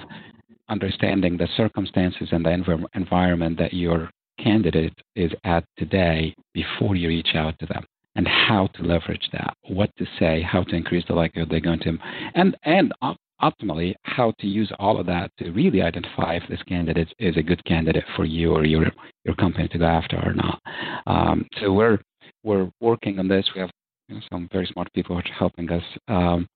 understanding 0.70 1.38
the 1.38 1.48
circumstances 1.58 2.30
and 2.32 2.46
the 2.46 2.50
env- 2.50 2.86
environment 2.96 3.58
that 3.60 3.74
your 3.74 4.10
candidate 4.40 4.94
is 5.16 5.32
at 5.44 5.66
today 5.78 6.34
before 6.54 6.96
you 6.96 7.10
reach 7.10 7.36
out 7.36 7.58
to 7.60 7.66
them 7.66 7.84
and 8.16 8.28
how 8.28 8.68
to 8.68 8.84
leverage 8.84 9.30
that, 9.32 9.56
what 9.70 9.90
to 9.98 10.06
say, 10.20 10.42
how 10.42 10.64
to 10.64 10.76
increase 10.76 11.06
the 11.08 11.14
likelihood 11.14 11.50
they're 11.50 11.60
going 11.60 11.80
to, 11.80 11.98
and 12.36 12.56
and 12.64 12.94
optimally 13.42 13.94
how 14.04 14.34
to 14.40 14.48
use 14.48 14.72
all 14.80 15.00
of 15.00 15.06
that 15.08 15.32
to 15.40 15.52
really 15.52 15.82
identify 15.82 16.36
if 16.36 16.44
this 16.50 16.62
candidate 16.64 17.14
is 17.20 17.38
a 17.38 17.44
good 17.44 17.64
candidate 17.66 18.04
for 18.16 18.26
you 18.26 18.52
or 18.52 18.66
your 18.66 18.92
your 19.26 19.36
company 19.36 19.68
to 19.68 19.78
go 19.78 19.86
after 19.86 20.18
or 20.18 20.34
not. 20.34 20.62
Um, 21.08 21.48
so 21.60 21.74
we're 21.74 22.00
we're 22.44 22.70
working 22.80 23.20
on 23.20 23.28
this. 23.28 23.48
We 23.56 23.62
have 23.62 23.72
you 24.08 24.16
know, 24.16 24.22
some 24.32 24.50
very 24.52 24.68
smart 24.68 24.92
people 24.94 25.16
who 25.16 25.22
are 25.22 25.34
helping 25.38 25.72
us 25.72 25.84
um, 26.08 26.48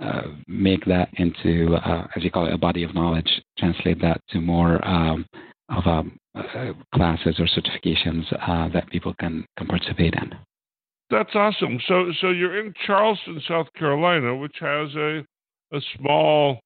uh, 0.00 0.22
make 0.48 0.84
that 0.86 1.08
into, 1.14 1.74
uh, 1.76 2.06
as 2.16 2.24
you 2.24 2.30
call 2.30 2.46
it, 2.46 2.54
a 2.54 2.58
body 2.58 2.82
of 2.82 2.94
knowledge. 2.94 3.30
Translate 3.58 4.00
that 4.00 4.20
to 4.30 4.40
more 4.40 4.84
um, 4.86 5.26
of 5.68 5.86
um, 5.86 6.18
uh, 6.34 6.72
classes 6.94 7.38
or 7.38 7.46
certifications 7.46 8.24
uh, 8.48 8.68
that 8.72 8.88
people 8.90 9.14
can 9.20 9.44
can 9.56 9.66
participate 9.66 10.14
in. 10.14 10.34
That's 11.10 11.34
awesome. 11.34 11.78
So, 11.86 12.10
so 12.22 12.30
you're 12.30 12.58
in 12.58 12.72
Charleston, 12.86 13.42
South 13.46 13.66
Carolina, 13.78 14.34
which 14.34 14.56
has 14.60 14.94
a 14.96 15.22
a 15.72 15.80
small 15.96 16.60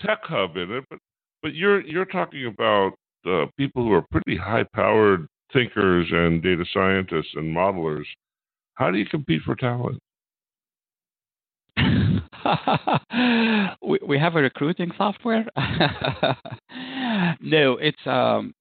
tech 0.00 0.20
hub 0.22 0.56
in 0.56 0.70
it, 0.70 0.84
but 0.88 0.98
but 1.42 1.54
you're 1.54 1.80
you're 1.82 2.04
talking 2.04 2.46
about 2.46 2.92
uh, 3.26 3.46
people 3.56 3.82
who 3.82 3.92
are 3.92 4.04
pretty 4.10 4.36
high 4.36 4.64
powered 4.74 5.26
thinkers 5.52 6.06
and 6.10 6.42
data 6.42 6.64
scientists 6.72 7.34
and 7.34 7.54
modelers. 7.54 8.04
How 8.74 8.90
do 8.90 8.98
you 8.98 9.06
compete 9.06 9.42
for 9.42 9.54
talent? 9.54 9.98
we, 13.82 13.98
we 14.06 14.18
have 14.18 14.36
a 14.36 14.40
recruiting 14.40 14.90
software. 14.96 15.44
no, 17.40 17.76
it's 17.78 18.06
um, 18.06 18.52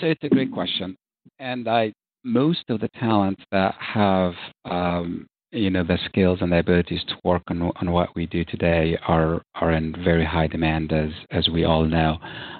so 0.00 0.06
it's 0.06 0.22
a 0.22 0.28
great 0.28 0.52
question, 0.52 0.96
and 1.38 1.68
I 1.68 1.92
most 2.24 2.64
of 2.68 2.80
the 2.80 2.88
talent 3.00 3.38
that 3.52 3.74
have 3.78 4.34
um, 4.64 5.26
you 5.52 5.70
know 5.70 5.84
the 5.84 5.98
skills 6.04 6.38
and 6.40 6.52
the 6.52 6.58
abilities 6.58 7.02
to 7.08 7.16
work 7.24 7.42
on 7.48 7.62
on 7.62 7.90
what 7.90 8.14
we 8.14 8.26
do 8.26 8.44
today 8.44 8.98
are 9.06 9.42
are 9.54 9.72
in 9.72 9.94
very 10.04 10.24
high 10.24 10.46
demand 10.46 10.92
as 10.92 11.10
as 11.30 11.48
we 11.48 11.64
all 11.64 11.84
know. 11.84 12.18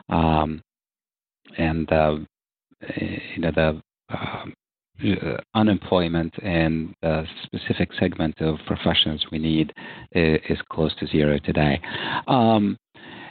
Um, 0.08 0.62
and 1.56 1.90
uh, 1.92 2.16
you 2.98 3.40
know 3.40 3.50
the 3.50 3.82
uh, 4.18 4.44
unemployment 5.54 6.36
in 6.38 6.94
the 7.02 7.24
specific 7.44 7.90
segment 8.00 8.40
of 8.40 8.56
professionals 8.66 9.24
we 9.30 9.38
need 9.38 9.72
is, 10.12 10.40
is 10.48 10.58
close 10.72 10.94
to 10.96 11.06
zero 11.06 11.38
today. 11.44 11.80
Um, 12.26 12.76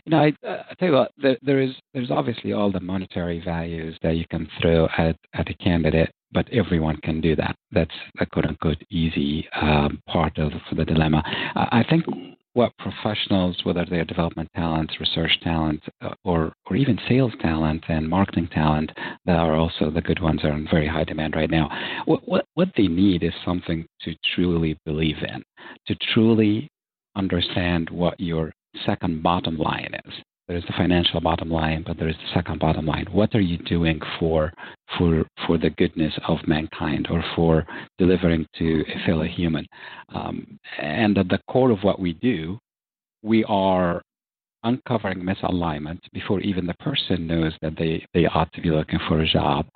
you 0.05 0.11
know, 0.11 0.19
I, 0.19 0.33
I 0.45 0.73
tell 0.79 0.87
you 0.87 0.93
what, 0.93 1.11
there, 1.21 1.37
there 1.41 1.59
is 1.59 1.71
there's 1.93 2.11
obviously 2.11 2.53
all 2.53 2.71
the 2.71 2.79
monetary 2.79 3.41
values 3.43 3.97
that 4.01 4.15
you 4.15 4.25
can 4.31 4.47
throw 4.61 4.87
at 4.97 5.17
at 5.33 5.49
a 5.49 5.53
candidate, 5.55 6.11
but 6.31 6.47
everyone 6.51 6.97
can 6.97 7.21
do 7.21 7.35
that. 7.35 7.55
That's 7.71 7.91
a 8.19 8.25
quote 8.25 8.45
unquote 8.45 8.81
easy 8.89 9.47
um, 9.61 10.01
part 10.07 10.37
of 10.37 10.51
the 10.75 10.85
dilemma. 10.85 11.23
I 11.55 11.83
think 11.89 12.05
what 12.53 12.73
professionals, 12.79 13.55
whether 13.63 13.85
they're 13.85 14.03
development 14.03 14.49
talent, 14.55 14.91
research 14.99 15.39
talent, 15.43 15.79
uh, 16.01 16.15
or 16.23 16.53
or 16.67 16.75
even 16.75 16.97
sales 17.07 17.33
talent 17.39 17.83
and 17.87 18.09
marketing 18.09 18.49
talent, 18.51 18.91
that 19.25 19.37
are 19.37 19.55
also 19.55 19.91
the 19.91 20.01
good 20.01 20.21
ones 20.21 20.43
are 20.43 20.53
in 20.53 20.67
very 20.69 20.87
high 20.87 21.03
demand 21.03 21.35
right 21.35 21.51
now. 21.51 21.69
What 22.05 22.27
what, 22.27 22.45
what 22.55 22.69
they 22.75 22.87
need 22.87 23.23
is 23.23 23.33
something 23.45 23.85
to 24.01 24.15
truly 24.33 24.75
believe 24.85 25.17
in, 25.21 25.43
to 25.85 25.95
truly 26.13 26.67
understand 27.15 27.89
what 27.91 28.19
your 28.19 28.51
second 28.85 29.21
bottom 29.21 29.57
line 29.57 29.93
is. 30.05 30.13
There 30.47 30.57
is 30.57 30.63
the 30.63 30.73
financial 30.77 31.19
bottom 31.19 31.49
line, 31.49 31.83
but 31.85 31.97
there 31.97 32.07
is 32.07 32.15
the 32.15 32.33
second 32.33 32.59
bottom 32.59 32.85
line. 32.85 33.05
What 33.11 33.35
are 33.35 33.41
you 33.41 33.57
doing 33.57 33.99
for 34.17 34.53
for 34.97 35.25
for 35.45 35.57
the 35.57 35.71
goodness 35.71 36.13
of 36.25 36.37
mankind, 36.47 37.07
or 37.09 37.21
for 37.35 37.65
delivering 37.97 38.47
to 38.57 38.85
a 38.87 39.05
fellow 39.05 39.25
human? 39.25 39.67
Um, 40.15 40.57
and 40.81 41.17
at 41.17 41.27
the 41.27 41.39
core 41.49 41.71
of 41.71 41.83
what 41.83 41.99
we 41.99 42.13
do, 42.13 42.59
we 43.23 43.43
are 43.43 44.01
uncovering 44.63 45.19
misalignment 45.19 45.99
before 46.13 46.39
even 46.39 46.65
the 46.65 46.73
person 46.75 47.27
knows 47.27 47.53
that 47.61 47.75
they, 47.77 48.05
they 48.13 48.25
ought 48.25 48.51
to 48.53 48.61
be 48.61 48.69
looking 48.69 48.99
for 49.07 49.19
a 49.19 49.27
job, 49.27 49.67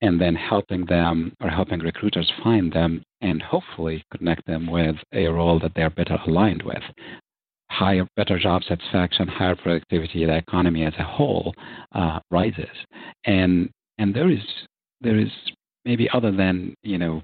and 0.00 0.20
then 0.20 0.34
helping 0.34 0.86
them 0.86 1.32
or 1.40 1.50
helping 1.50 1.80
recruiters 1.80 2.30
find 2.42 2.72
them 2.72 3.02
and 3.20 3.42
hopefully 3.42 4.02
connect 4.16 4.46
them 4.46 4.70
with 4.70 4.96
a 5.12 5.26
role 5.26 5.58
that 5.60 5.72
they're 5.74 5.90
better 5.90 6.18
aligned 6.26 6.62
with 6.62 6.82
higher, 7.72 8.06
better 8.16 8.38
job 8.38 8.62
satisfaction, 8.64 9.26
higher 9.28 9.56
productivity, 9.56 10.24
the 10.26 10.36
economy 10.36 10.84
as 10.84 10.92
a 10.98 11.04
whole 11.04 11.54
uh, 11.94 12.20
rises. 12.30 12.76
And 13.24 13.70
and 13.98 14.14
there 14.14 14.30
is 14.30 14.44
there 15.00 15.18
is 15.18 15.30
maybe 15.84 16.08
other 16.12 16.30
than 16.30 16.74
you 16.82 16.98
know 16.98 17.22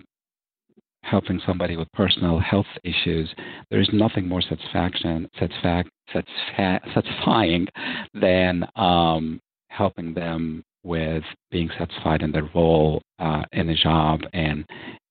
helping 1.02 1.40
somebody 1.46 1.76
with 1.76 1.90
personal 1.92 2.38
health 2.38 2.66
issues, 2.84 3.32
there 3.70 3.80
is 3.80 3.88
nothing 3.92 4.28
more 4.28 4.42
satisfaction 4.42 5.28
satisfac, 5.40 5.84
satisfa- 6.14 6.94
satisfying 6.94 7.66
than 8.14 8.66
um, 8.76 9.40
helping 9.68 10.12
them 10.12 10.62
with 10.84 11.24
being 11.50 11.70
satisfied 11.78 12.22
in 12.22 12.32
their 12.32 12.48
role 12.54 13.00
uh, 13.18 13.42
in 13.52 13.68
a 13.70 13.74
job 13.74 14.20
and 14.32 14.64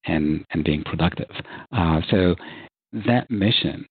and 0.05 0.45
and 0.51 0.63
being 0.63 0.83
productive. 0.83 1.31
Uh, 1.71 2.01
so 2.09 2.35
that 3.05 3.29
mission 3.29 3.85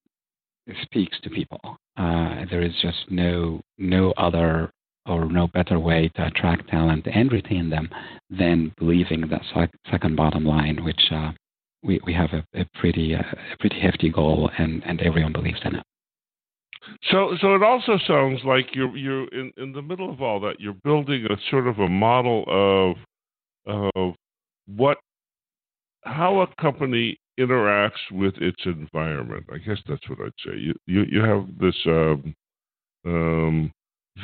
speaks 0.82 1.18
to 1.22 1.30
people. 1.30 1.60
Uh, 1.96 2.44
there 2.50 2.62
is 2.62 2.72
just 2.82 3.10
no 3.10 3.60
no 3.78 4.12
other 4.12 4.70
or 5.06 5.26
no 5.26 5.46
better 5.46 5.78
way 5.78 6.10
to 6.16 6.26
attract 6.26 6.68
talent 6.68 7.06
and 7.12 7.30
retain 7.30 7.70
them 7.70 7.88
than 8.28 8.72
believing 8.78 9.22
that 9.28 9.42
second 9.90 10.16
bottom 10.16 10.44
line, 10.44 10.84
which 10.84 11.00
uh, 11.12 11.30
we 11.82 12.00
we 12.04 12.12
have 12.12 12.30
a, 12.32 12.60
a 12.60 12.64
pretty 12.80 13.14
uh, 13.14 13.20
a 13.20 13.56
pretty 13.58 13.80
hefty 13.80 14.10
goal, 14.10 14.50
and 14.58 14.82
and 14.84 15.00
everyone 15.00 15.32
believes 15.32 15.60
in 15.64 15.76
it. 15.76 15.82
So, 17.10 17.36
so 17.40 17.54
it 17.54 17.62
also 17.62 17.98
sounds 18.06 18.40
like 18.44 18.74
you're 18.74 18.96
you're 18.96 19.28
in, 19.28 19.52
in 19.56 19.72
the 19.72 19.82
middle 19.82 20.10
of 20.10 20.22
all 20.22 20.40
that. 20.40 20.60
You're 20.60 20.76
building 20.84 21.26
a 21.26 21.36
sort 21.50 21.66
of 21.66 21.78
a 21.78 21.88
model 21.88 22.44
of 22.46 22.96
of 23.66 24.14
what 24.66 24.98
how 26.02 26.40
a 26.40 26.62
company 26.62 27.18
interacts 27.38 28.10
with 28.10 28.34
its 28.38 28.60
environment. 28.64 29.44
I 29.52 29.58
guess 29.58 29.78
that's 29.88 30.08
what 30.08 30.20
I'd 30.20 30.32
say. 30.44 30.56
You 30.56 30.74
you, 30.86 31.04
you 31.04 31.20
have 31.20 31.46
this 31.58 31.76
um, 31.86 32.34
um, 33.04 33.72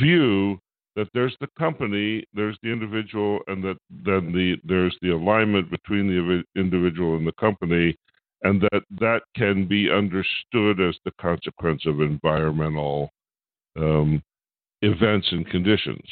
view 0.00 0.58
that 0.96 1.08
there's 1.14 1.36
the 1.40 1.48
company, 1.58 2.24
there's 2.34 2.58
the 2.62 2.70
individual, 2.70 3.40
and 3.46 3.62
that 3.64 3.76
then 4.04 4.32
the 4.32 4.56
there's 4.64 4.96
the 5.02 5.10
alignment 5.10 5.70
between 5.70 6.06
the 6.06 6.42
individual 6.60 7.16
and 7.16 7.26
the 7.26 7.32
company, 7.32 7.96
and 8.42 8.60
that 8.60 8.82
that 9.00 9.22
can 9.36 9.66
be 9.66 9.90
understood 9.90 10.80
as 10.80 10.96
the 11.04 11.12
consequence 11.20 11.82
of 11.86 12.00
environmental 12.00 13.10
um, 13.78 14.22
events 14.82 15.28
and 15.30 15.48
conditions. 15.48 16.04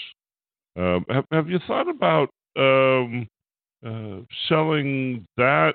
Um, 0.77 1.05
have, 1.11 1.25
have 1.33 1.49
you 1.51 1.59
thought 1.67 1.89
about 1.89 2.31
um, 2.57 3.27
uh, 3.85 4.23
selling 4.49 5.27
that 5.37 5.75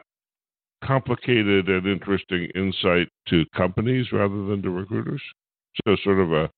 complicated 0.85 1.67
and 1.69 1.87
interesting 1.87 2.49
insight 2.55 3.07
to 3.29 3.45
companies 3.55 4.11
rather 4.11 4.45
than 4.45 4.61
to 4.61 4.69
recruiters. 4.69 5.21
So, 5.85 5.95
sort 6.03 6.19
of 6.19 6.31
a 6.31 6.49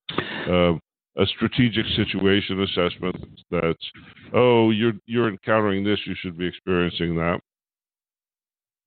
uh, 0.51 0.77
a 1.17 1.25
strategic 1.25 1.85
situation 1.95 2.61
assessment 2.61 3.15
that's 3.49 3.91
oh 4.33 4.69
you're 4.69 4.93
you're 5.05 5.29
encountering 5.29 5.83
this 5.83 5.99
you 6.05 6.15
should 6.19 6.37
be 6.37 6.45
experiencing 6.45 7.15
that. 7.15 7.39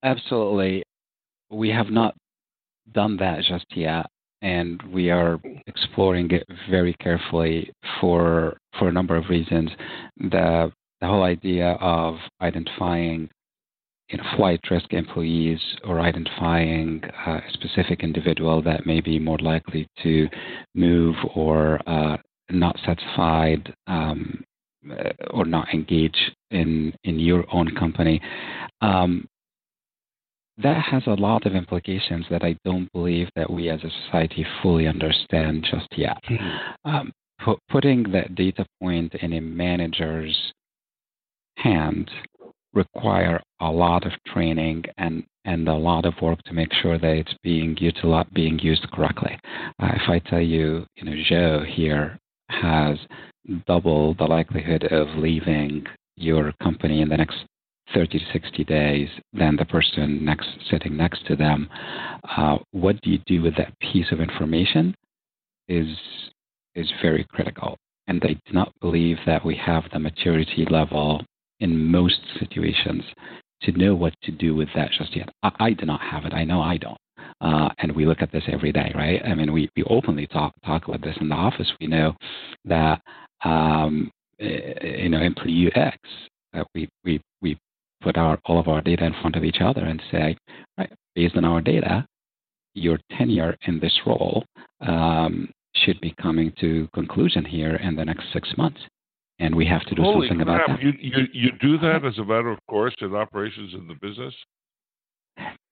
Absolutely. 0.03 0.83
We 1.51 1.69
have 1.69 1.89
not 1.89 2.15
done 2.93 3.17
that 3.17 3.43
just 3.43 3.65
yet 3.75 4.05
and 4.41 4.81
we 4.91 5.11
are 5.11 5.39
exploring 5.67 6.31
it 6.31 6.47
very 6.69 6.93
carefully 6.95 7.71
for 7.99 8.57
for 8.79 8.87
a 8.87 8.91
number 8.91 9.15
of 9.15 9.29
reasons. 9.29 9.69
The 10.17 10.71
the 11.01 11.07
whole 11.07 11.23
idea 11.23 11.71
of 11.81 12.15
identifying 12.41 13.29
you 14.11 14.17
know, 14.17 14.23
flight 14.35 14.59
risk 14.69 14.91
employees 14.93 15.59
or 15.85 15.99
identifying 15.99 17.01
a 17.25 17.39
specific 17.53 18.03
individual 18.03 18.61
that 18.61 18.85
may 18.85 18.99
be 18.99 19.17
more 19.17 19.39
likely 19.39 19.87
to 20.03 20.27
move 20.75 21.15
or 21.33 21.79
uh, 21.87 22.17
not 22.49 22.77
satisfied 22.85 23.73
um, 23.87 24.43
uh, 24.89 25.09
or 25.31 25.45
not 25.45 25.73
engage 25.73 26.31
in 26.51 26.93
in 27.03 27.19
your 27.19 27.45
own 27.53 27.73
company. 27.75 28.21
Um, 28.81 29.27
that 30.57 30.83
has 30.83 31.03
a 31.07 31.11
lot 31.11 31.45
of 31.45 31.55
implications 31.55 32.25
that 32.29 32.43
I 32.43 32.55
don't 32.65 32.91
believe 32.91 33.29
that 33.35 33.49
we 33.49 33.69
as 33.69 33.79
a 33.83 33.89
society 34.05 34.45
fully 34.61 34.87
understand 34.87 35.65
just 35.71 35.87
yet. 35.97 36.21
Mm-hmm. 36.29 36.89
Um, 36.89 37.11
pu- 37.43 37.59
putting 37.69 38.11
that 38.11 38.35
data 38.35 38.65
point 38.81 39.15
in 39.15 39.33
a 39.33 39.39
manager's 39.39 40.37
hand 41.55 42.09
require 42.73 43.41
a 43.59 43.69
lot 43.69 44.05
of 44.05 44.13
training 44.27 44.83
and 44.97 45.23
and 45.43 45.67
a 45.67 45.73
lot 45.73 46.05
of 46.05 46.13
work 46.21 46.39
to 46.43 46.53
make 46.53 46.71
sure 46.71 46.99
that 46.99 47.15
it's 47.15 47.33
being 47.41 47.75
utilized, 47.79 48.31
being 48.31 48.59
used 48.59 48.85
correctly. 48.91 49.35
Uh, 49.79 49.89
if 49.95 50.07
I 50.07 50.19
tell 50.19 50.41
you, 50.41 50.85
you 50.95 51.03
know, 51.03 51.15
Joe 51.27 51.63
here 51.67 52.19
has 52.49 52.97
double 53.65 54.13
the 54.13 54.25
likelihood 54.25 54.83
of 54.91 55.07
leaving 55.17 55.85
your 56.15 56.53
company 56.61 57.01
in 57.01 57.09
the 57.09 57.17
next 57.17 57.37
30 57.93 58.19
to 58.19 58.25
60 58.31 58.63
days 58.65 59.09
than 59.33 59.55
the 59.55 59.65
person 59.65 60.23
next 60.23 60.47
sitting 60.69 60.95
next 60.95 61.25
to 61.25 61.35
them. 61.35 61.67
Uh, 62.37 62.57
what 62.71 63.01
do 63.01 63.09
you 63.09 63.19
do 63.25 63.41
with 63.41 63.55
that 63.57 63.73
piece 63.79 64.11
of 64.11 64.21
information 64.21 64.95
is 65.67 65.87
is 66.75 66.91
very 67.01 67.25
critical. 67.25 67.77
And 68.07 68.23
I 68.23 68.33
do 68.45 68.53
not 68.53 68.71
believe 68.79 69.17
that 69.25 69.45
we 69.45 69.55
have 69.57 69.83
the 69.91 69.99
maturity 69.99 70.65
level 70.69 71.21
in 71.61 71.85
most 71.85 72.19
situations 72.39 73.03
to 73.63 73.71
know 73.73 73.95
what 73.95 74.13
to 74.23 74.31
do 74.31 74.55
with 74.55 74.67
that 74.75 74.89
just 74.97 75.15
yet. 75.15 75.29
I, 75.43 75.51
I 75.59 75.73
do 75.73 75.85
not 75.85 76.01
have 76.01 76.25
it. 76.25 76.33
I 76.33 76.43
know 76.43 76.61
I 76.61 76.77
don't. 76.77 76.97
Uh, 77.39 77.69
and 77.77 77.95
we 77.95 78.05
look 78.05 78.21
at 78.21 78.31
this 78.31 78.43
every 78.51 78.71
day, 78.71 78.91
right? 78.95 79.21
I 79.23 79.33
mean, 79.35 79.53
we, 79.53 79.69
we 79.75 79.83
openly 79.83 80.27
talk 80.27 80.53
talk 80.65 80.87
about 80.87 81.01
this 81.01 81.15
in 81.21 81.29
the 81.29 81.35
office. 81.35 81.71
We 81.79 81.87
know 81.87 82.15
that 82.65 83.01
um, 83.43 84.11
you 84.39 85.09
know 85.09 85.19
employee 85.19 85.71
X, 85.75 85.97
uh, 86.55 86.63
we 86.75 86.89
we 87.03 87.21
we 87.41 87.57
put 88.01 88.17
our 88.17 88.39
all 88.45 88.59
of 88.59 88.67
our 88.67 88.81
data 88.81 89.05
in 89.05 89.13
front 89.21 89.35
of 89.35 89.43
each 89.43 89.61
other 89.61 89.81
and 89.81 90.01
say, 90.11 90.37
right, 90.77 90.91
based 91.15 91.35
on 91.35 91.45
our 91.45 91.61
data, 91.61 92.05
your 92.73 92.99
tenure 93.17 93.55
in 93.67 93.79
this 93.79 93.97
role 94.05 94.43
um, 94.81 95.49
should 95.75 95.99
be 96.01 96.13
coming 96.21 96.51
to 96.59 96.87
conclusion 96.93 97.45
here 97.45 97.75
in 97.75 97.95
the 97.95 98.05
next 98.05 98.25
six 98.33 98.49
months 98.57 98.81
and 99.41 99.55
we 99.55 99.65
have 99.65 99.83
to 99.85 99.95
do 99.95 100.03
Holy 100.03 100.27
something 100.27 100.45
crap. 100.45 100.65
about 100.65 100.77
that. 100.77 100.83
You, 100.83 100.93
you, 100.99 101.25
you 101.33 101.51
do 101.59 101.77
that 101.79 102.05
as 102.05 102.17
a 102.19 102.23
matter 102.23 102.49
of 102.49 102.59
course 102.69 102.93
in 103.01 103.15
operations 103.15 103.73
in 103.73 103.87
the 103.87 103.95
business? 103.95 104.33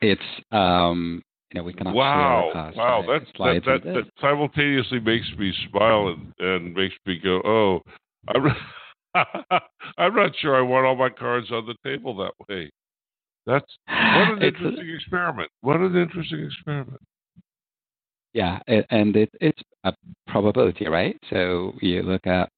It's 0.01 0.21
um, 0.51 1.21
you 1.51 1.59
know 1.59 1.63
we 1.63 1.73
cannot 1.73 1.93
wow, 1.93 2.49
share, 2.51 2.61
uh, 2.61 2.71
wow, 2.75 3.03
slides, 3.35 3.65
that 3.65 3.83
that, 3.83 3.83
that, 3.83 3.93
that 3.93 4.03
simultaneously 4.19 4.99
makes 4.99 5.27
me 5.37 5.53
smile 5.69 6.07
and, 6.07 6.33
and 6.39 6.73
makes 6.73 6.95
me 7.05 7.19
go, 7.23 7.41
oh, 7.45 7.81
I'm 8.27 8.45
I'm 9.97 10.15
not 10.15 10.31
sure 10.39 10.55
I 10.55 10.61
want 10.61 10.85
all 10.85 10.95
my 10.95 11.09
cards 11.09 11.51
on 11.51 11.67
the 11.67 11.75
table 11.87 12.17
that 12.17 12.33
way. 12.47 12.71
That's 13.45 13.65
what 13.87 14.31
an 14.31 14.41
interesting 14.41 14.89
experiment. 14.89 15.49
What 15.61 15.77
an 15.77 15.95
interesting 15.95 16.43
experiment. 16.43 17.01
Yeah, 18.33 18.59
and 18.67 19.15
it, 19.15 19.29
it's 19.41 19.61
a 19.83 19.93
probability, 20.27 20.87
right? 20.87 21.17
So 21.31 21.73
you 21.81 22.03
look 22.03 22.27
at 22.27 22.49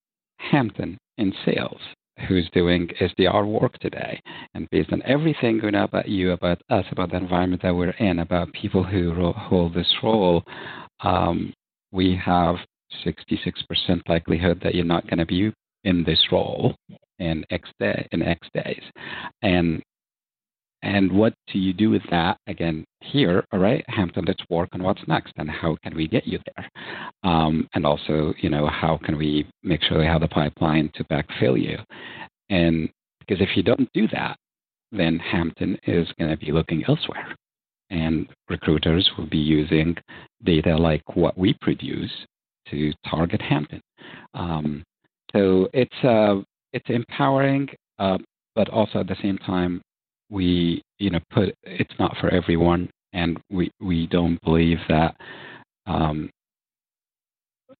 Hampton 0.49 0.97
in 1.17 1.33
sales 1.45 1.79
who's 2.27 2.49
doing 2.53 2.87
SDR 2.99 3.47
work 3.47 3.77
today. 3.79 4.19
And 4.53 4.69
based 4.69 4.91
on 4.93 5.01
everything 5.05 5.59
we 5.63 5.71
know 5.71 5.85
about 5.85 6.07
you, 6.07 6.31
about 6.31 6.61
us, 6.69 6.85
about 6.91 7.11
the 7.11 7.17
environment 7.17 7.61
that 7.63 7.75
we're 7.75 7.91
in, 7.91 8.19
about 8.19 8.53
people 8.53 8.83
who 8.83 9.13
ro- 9.13 9.33
hold 9.33 9.73
this 9.73 9.91
role, 10.03 10.43
um, 11.01 11.53
we 11.91 12.19
have 12.23 12.57
66% 13.05 13.53
likelihood 14.07 14.59
that 14.63 14.75
you're 14.75 14.85
not 14.85 15.07
going 15.07 15.19
to 15.19 15.25
be 15.25 15.51
in 15.83 16.03
this 16.03 16.23
role 16.31 16.75
in 17.19 17.45
X 17.49 17.69
day 17.79 18.07
in 18.11 18.21
X 18.23 18.47
days, 18.53 18.81
and 19.41 19.81
and 20.83 21.11
what 21.11 21.33
do 21.51 21.59
you 21.59 21.73
do 21.73 21.89
with 21.89 22.01
that? 22.09 22.37
Again, 22.47 22.85
here, 23.01 23.45
all 23.51 23.59
right, 23.59 23.85
Hampton, 23.87 24.25
let's 24.27 24.43
work 24.49 24.69
on 24.73 24.81
what's 24.83 25.01
next 25.07 25.33
and 25.37 25.49
how 25.49 25.77
can 25.83 25.95
we 25.95 26.07
get 26.07 26.25
you 26.25 26.39
there. 26.55 26.69
Um, 27.23 27.67
and 27.73 27.85
also, 27.85 28.33
you 28.39 28.49
know, 28.49 28.67
how 28.67 28.99
can 29.03 29.17
we 29.17 29.47
make 29.63 29.83
sure 29.83 29.99
we 29.99 30.05
have 30.05 30.21
the 30.21 30.27
pipeline 30.27 30.91
to 30.95 31.03
backfill 31.05 31.61
you? 31.61 31.77
And 32.49 32.89
because 33.19 33.41
if 33.41 33.55
you 33.55 33.63
don't 33.63 33.89
do 33.93 34.07
that, 34.09 34.37
then 34.91 35.19
Hampton 35.19 35.77
is 35.85 36.07
going 36.19 36.31
to 36.31 36.37
be 36.37 36.51
looking 36.51 36.83
elsewhere. 36.87 37.35
And 37.89 38.27
recruiters 38.49 39.09
will 39.17 39.27
be 39.27 39.37
using 39.37 39.95
data 40.43 40.75
like 40.75 41.15
what 41.15 41.37
we 41.37 41.55
produce 41.61 42.11
to 42.69 42.93
target 43.09 43.41
Hampton. 43.41 43.81
Um, 44.33 44.83
so 45.33 45.69
it's 45.73 46.03
uh, 46.03 46.41
it's 46.73 46.89
empowering, 46.89 47.67
uh, 47.99 48.17
but 48.55 48.69
also 48.69 48.99
at 48.99 49.07
the 49.07 49.15
same 49.21 49.37
time, 49.39 49.81
we 50.31 50.81
you 50.97 51.11
know 51.11 51.19
put 51.29 51.53
it's 51.63 51.93
not 51.99 52.15
for 52.19 52.29
everyone, 52.29 52.89
and 53.13 53.39
we 53.51 53.69
we 53.79 54.07
don't 54.07 54.41
believe 54.43 54.79
that 54.89 55.15
um, 55.85 56.29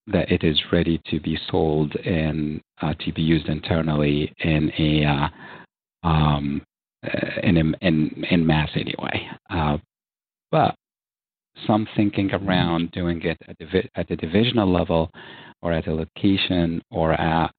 that 0.07 0.31
it 0.31 0.43
is 0.43 0.59
ready 0.71 1.01
to 1.09 1.19
be 1.19 1.37
sold 1.49 1.95
and 1.95 2.61
uh, 2.81 2.93
to 2.99 3.11
be 3.13 3.21
used 3.21 3.47
internally 3.47 4.31
in 4.39 4.71
a 4.77 5.05
uh, 5.05 6.07
um, 6.07 6.61
in, 7.43 7.57
in 7.81 8.23
in 8.29 8.45
mass 8.45 8.69
anyway. 8.75 9.27
Uh, 9.49 9.77
but 10.51 10.75
some 11.67 11.87
thinking 11.95 12.31
around 12.31 12.91
doing 12.91 13.21
it 13.23 13.37
at 13.47 13.57
the, 13.59 13.83
at 13.95 14.07
the 14.07 14.15
divisional 14.15 14.71
level 14.71 15.09
or 15.61 15.71
at 15.71 15.87
a 15.87 15.93
location 15.93 16.81
or 16.91 17.13
at 17.13 17.51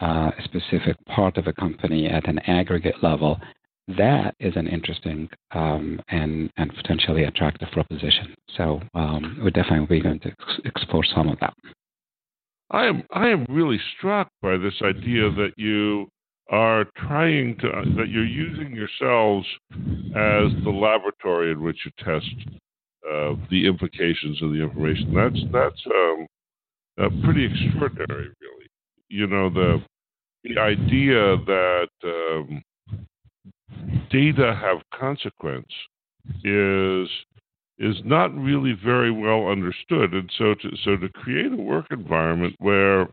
uh, 0.00 0.30
a 0.38 0.42
specific 0.44 0.96
part 1.06 1.36
of 1.36 1.46
a 1.46 1.52
company 1.52 2.06
at 2.08 2.28
an 2.28 2.38
aggregate 2.40 3.02
level, 3.02 3.38
that 3.88 4.34
is 4.38 4.54
an 4.56 4.66
interesting 4.66 5.28
um, 5.52 6.00
and, 6.08 6.50
and 6.56 6.74
potentially 6.74 7.24
attractive 7.24 7.68
proposition. 7.72 8.34
So 8.56 8.80
um, 8.94 9.38
we're 9.42 9.50
definitely 9.50 10.00
going 10.00 10.20
to 10.20 10.28
ex- 10.28 10.60
explore 10.64 11.04
some 11.04 11.28
of 11.28 11.38
that. 11.40 11.54
I 12.70 12.86
am 12.86 13.02
I 13.10 13.28
am 13.28 13.46
really 13.48 13.80
struck 13.96 14.28
by 14.42 14.56
this 14.56 14.74
idea 14.82 15.28
that 15.30 15.52
you 15.56 16.08
are 16.50 16.84
trying 16.96 17.56
to 17.58 17.68
that 17.96 18.08
you're 18.08 18.24
using 18.24 18.72
yourselves 18.72 19.46
as 19.72 20.52
the 20.64 20.70
laboratory 20.70 21.50
in 21.50 21.62
which 21.62 21.78
you 21.84 21.90
test 22.04 22.26
uh, 23.10 23.34
the 23.50 23.66
implications 23.66 24.40
of 24.42 24.50
the 24.50 24.62
information. 24.62 25.12
That's 25.12 25.40
that's 25.52 25.82
um, 25.86 26.26
uh, 27.00 27.08
pretty 27.24 27.44
extraordinary, 27.46 28.28
really. 28.40 28.66
You 29.08 29.26
know 29.26 29.50
the 29.50 29.82
the 30.44 30.58
idea 30.60 31.36
that 31.46 31.88
um, 32.04 32.62
data 34.10 34.58
have 34.60 34.78
consequence 34.98 35.72
is 36.44 37.08
is 37.78 37.96
not 38.04 38.34
really 38.36 38.76
very 38.84 39.10
well 39.10 39.48
understood, 39.48 40.12
and 40.12 40.30
so 40.36 40.54
to 40.54 40.76
so 40.84 40.96
to 40.96 41.08
create 41.08 41.52
a 41.52 41.56
work 41.56 41.86
environment 41.90 42.54
where 42.58 43.08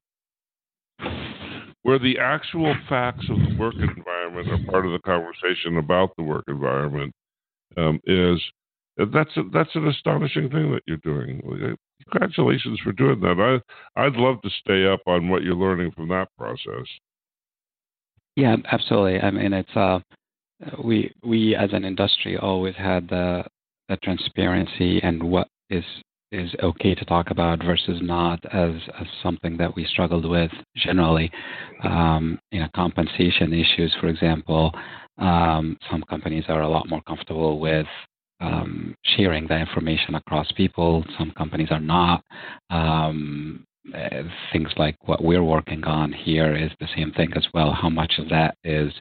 where 1.84 2.00
the 2.00 2.18
actual 2.20 2.76
facts 2.90 3.26
of 3.30 3.38
the 3.38 3.56
work 3.58 3.76
environment 3.76 4.50
are 4.50 4.72
part 4.72 4.86
of 4.86 4.92
the 4.92 5.00
conversation 5.06 5.78
about 5.78 6.10
the 6.18 6.24
work 6.24 6.44
environment 6.48 7.14
um, 7.78 8.00
is 8.06 8.42
that's 8.98 9.38
a, 9.38 9.44
that's 9.54 9.76
an 9.76 9.88
astonishing 9.88 10.50
thing 10.50 10.72
that 10.72 10.82
you're 10.86 10.98
doing. 10.98 11.42
Congratulations 12.12 12.80
for 12.84 12.92
doing 12.92 13.20
that. 13.22 13.62
I 13.96 14.02
I'd 14.06 14.16
love 14.16 14.42
to 14.42 14.50
stay 14.62 14.86
up 14.86 15.02
on 15.06 15.30
what 15.30 15.44
you're 15.44 15.56
learning 15.56 15.92
from 15.92 16.10
that 16.10 16.28
process. 16.38 16.88
Yeah, 18.36 18.56
absolutely. 18.72 19.20
I 19.20 19.32
mean, 19.32 19.54
it's 19.54 19.76
uh, 19.76 20.00
we 20.84 21.14
we 21.24 21.56
as 21.56 21.70
an 21.74 21.86
industry 21.86 22.38
always 22.38 22.76
had 22.76 23.08
the 23.10 23.44
the 23.90 23.98
transparency 23.98 25.00
and 25.02 25.22
what 25.22 25.48
is 25.70 25.84
is 26.32 26.54
okay 26.62 26.94
to 26.94 27.06
talk 27.06 27.32
about 27.32 27.64
versus 27.64 28.00
not 28.02 28.40
as, 28.54 28.74
as 29.00 29.08
something 29.24 29.56
that 29.56 29.74
we 29.76 29.86
struggled 29.86 30.26
with 30.30 30.52
generally. 30.76 31.32
Um, 31.84 32.38
you 32.52 32.60
know, 32.60 32.68
compensation 32.76 33.54
issues, 33.54 33.96
for 34.02 34.08
example, 34.08 34.74
um, 35.20 35.78
some 35.90 36.04
companies 36.10 36.44
are 36.50 36.64
a 36.64 36.68
lot 36.68 36.90
more 36.90 37.02
comfortable 37.08 37.60
with 37.60 37.88
um, 38.42 38.94
sharing 39.16 39.48
that 39.48 39.62
information 39.62 40.16
across 40.16 40.52
people. 40.52 41.06
Some 41.18 41.32
companies 41.32 41.70
are 41.72 41.80
not. 41.80 42.24
Uh, 42.70 43.08
things 44.52 44.70
like 44.76 44.98
what 45.08 45.24
we're 45.24 45.44
working 45.44 45.84
on 45.86 46.12
here 46.12 46.56
is 46.56 46.72
the 46.80 46.88
same 46.96 47.12
thing 47.14 47.32
as 47.36 47.48
well. 47.54 47.72
How 47.72 47.90
much 47.90 48.14
of 48.18 48.28
that 48.30 48.58
is 48.66 48.92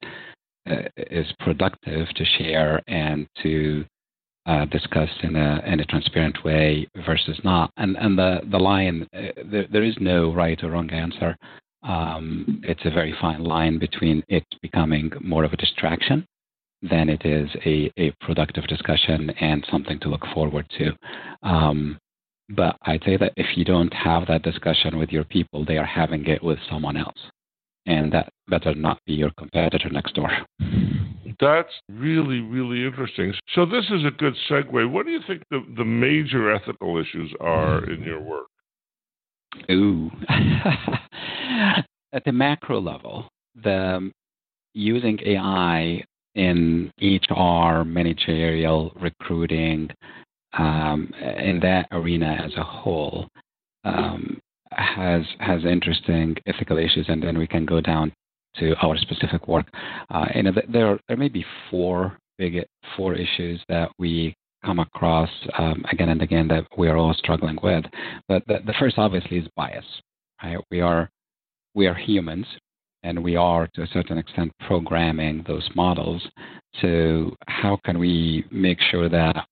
is 0.96 1.26
productive 1.40 2.08
to 2.08 2.24
share 2.38 2.82
and 2.86 3.26
to 3.42 3.84
uh, 4.46 4.64
in 5.22 5.36
a 5.36 5.62
in 5.66 5.80
a 5.80 5.84
transparent 5.86 6.44
way 6.44 6.86
versus 7.04 7.38
not. 7.44 7.70
And 7.76 7.96
and 7.96 8.16
the 8.16 8.40
the 8.50 8.58
line 8.58 9.06
uh, 9.14 9.42
there, 9.44 9.66
there 9.70 9.82
is 9.82 9.96
no 10.00 10.32
right 10.32 10.62
or 10.62 10.70
wrong 10.70 10.90
answer. 10.90 11.36
Um, 11.82 12.60
it's 12.64 12.84
a 12.84 12.90
very 12.90 13.14
fine 13.20 13.44
line 13.44 13.78
between 13.78 14.22
it 14.28 14.44
becoming 14.62 15.12
more 15.20 15.44
of 15.44 15.52
a 15.52 15.56
distraction 15.56 16.26
than 16.82 17.08
it 17.08 17.24
is 17.24 17.48
a, 17.64 17.90
a 17.96 18.12
productive 18.20 18.66
discussion 18.66 19.30
and 19.40 19.66
something 19.70 19.98
to 20.00 20.08
look 20.08 20.24
forward 20.34 20.66
to. 20.78 20.92
Um, 21.42 21.98
but 22.48 22.76
I'd 22.82 23.02
say 23.04 23.16
that 23.16 23.32
if 23.36 23.56
you 23.56 23.64
don't 23.64 23.92
have 23.92 24.26
that 24.28 24.42
discussion 24.42 24.98
with 24.98 25.10
your 25.10 25.24
people, 25.24 25.64
they 25.64 25.78
are 25.78 25.86
having 25.86 26.26
it 26.26 26.42
with 26.42 26.58
someone 26.70 26.96
else. 26.96 27.18
And 27.86 28.12
that 28.12 28.28
better 28.48 28.74
not 28.74 28.98
be 29.06 29.14
your 29.14 29.30
competitor 29.38 29.88
next 29.90 30.14
door. 30.14 30.30
That's 31.40 31.72
really, 31.90 32.40
really 32.40 32.86
interesting. 32.86 33.34
So 33.54 33.66
this 33.66 33.84
is 33.90 34.04
a 34.04 34.10
good 34.10 34.34
segue. 34.48 34.90
What 34.90 35.06
do 35.06 35.12
you 35.12 35.20
think 35.26 35.42
the, 35.50 35.64
the 35.76 35.84
major 35.84 36.52
ethical 36.52 36.98
issues 36.98 37.32
are 37.40 37.88
in 37.90 38.02
your 38.02 38.20
work? 38.20 38.46
Ooh. 39.70 40.10
At 42.12 42.24
the 42.24 42.32
macro 42.32 42.80
level, 42.80 43.28
the 43.62 44.10
using 44.74 45.18
AI 45.24 46.04
in 46.34 46.92
HR, 47.00 47.82
managerial, 47.84 48.92
recruiting, 49.00 49.90
um, 50.58 51.12
in 51.38 51.60
that 51.60 51.88
arena 51.92 52.42
as 52.44 52.54
a 52.56 52.62
whole, 52.62 53.28
um, 53.84 54.38
has 54.70 55.22
has 55.38 55.64
interesting 55.64 56.36
ethical 56.46 56.78
issues, 56.78 57.06
and 57.08 57.22
then 57.22 57.38
we 57.38 57.46
can 57.46 57.64
go 57.64 57.80
down 57.80 58.12
to 58.58 58.74
our 58.82 58.96
specific 58.98 59.48
work. 59.48 59.66
Uh, 60.10 60.26
and 60.34 60.48
there, 60.68 60.98
there 61.08 61.16
may 61.16 61.28
be 61.28 61.44
four 61.70 62.18
big 62.38 62.64
four 62.96 63.14
issues 63.14 63.60
that 63.68 63.90
we 63.98 64.34
come 64.64 64.78
across 64.78 65.30
um, 65.58 65.84
again 65.92 66.08
and 66.08 66.22
again 66.22 66.48
that 66.48 66.66
we 66.76 66.88
are 66.88 66.96
all 66.96 67.14
struggling 67.14 67.58
with. 67.62 67.84
But 68.28 68.42
the, 68.46 68.58
the 68.66 68.74
first, 68.78 68.98
obviously, 68.98 69.38
is 69.38 69.48
bias. 69.56 69.84
Right? 70.42 70.58
We 70.70 70.80
are 70.80 71.08
we 71.74 71.86
are 71.86 71.94
humans, 71.94 72.46
and 73.02 73.22
we 73.22 73.36
are 73.36 73.68
to 73.74 73.82
a 73.82 73.86
certain 73.88 74.18
extent 74.18 74.52
programming 74.66 75.44
those 75.46 75.68
models. 75.74 76.26
So 76.80 77.34
how 77.46 77.78
can 77.84 77.98
we 77.98 78.44
make 78.50 78.80
sure 78.90 79.08
that 79.08 79.46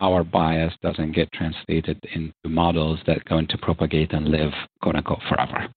our 0.00 0.24
bias 0.24 0.72
doesn't 0.82 1.12
get 1.12 1.30
translated 1.32 2.00
into 2.14 2.32
models 2.46 2.98
that 3.06 3.24
going 3.26 3.46
to 3.48 3.58
propagate 3.58 4.12
and 4.12 4.28
live, 4.28 4.52
quote 4.80 4.96
unquote, 4.96 5.22
forever? 5.28 5.68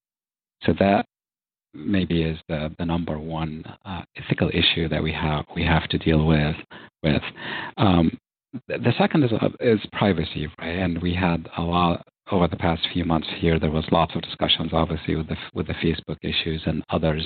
So 0.64 0.74
that 0.80 1.06
maybe 1.80 2.24
is 2.24 2.38
the, 2.48 2.74
the 2.78 2.86
number 2.86 3.18
one 3.18 3.64
uh, 3.86 4.02
ethical 4.18 4.50
issue 4.50 4.88
that 4.90 5.02
we 5.02 5.12
have 5.14 5.46
we 5.56 5.64
have 5.64 5.88
to 5.90 5.98
deal 5.98 6.26
with 6.26 6.56
with. 7.04 7.22
Um, 7.78 8.18
the 8.68 8.94
second 8.98 9.24
is 9.24 9.32
uh, 9.32 9.50
is 9.60 9.80
privacy, 9.94 10.48
right? 10.60 10.78
And 10.78 11.02
we 11.02 11.14
had 11.14 11.48
a 11.58 11.62
lot 11.62 12.06
over 12.32 12.48
the 12.48 12.56
past 12.56 12.88
few 12.94 13.06
months 13.06 13.28
here. 13.40 13.60
There 13.60 13.72
was 13.72 13.86
lots 13.92 14.16
of 14.16 14.22
discussions, 14.22 14.72
obviously, 14.74 15.16
with 15.16 15.28
the 15.28 15.38
with 15.54 15.68
the 15.68 15.74
Facebook 15.74 16.18
issues 16.24 16.62
and 16.66 16.84
others, 16.90 17.26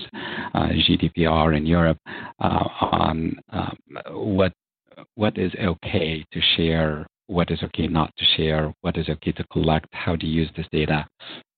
uh, 0.54 0.70
GDPR 0.70 1.56
in 1.58 1.66
Europe, 1.66 1.98
uh, 2.40 2.68
on 2.82 3.36
um, 3.50 3.78
what 4.12 4.54
what 5.16 5.38
is 5.38 5.52
okay 5.62 6.26
to 6.32 6.42
share, 6.56 7.08
what 7.28 7.52
is 7.52 7.64
okay 7.64 7.88
not 7.88 8.12
to 8.18 8.26
share, 8.38 8.74
what 8.82 8.98
is 8.98 9.10
okay 9.10 9.32
to 9.32 9.44
collect, 9.52 9.88
how 9.92 10.16
to 10.16 10.26
use 10.26 10.50
this 10.56 10.68
data, 10.72 11.08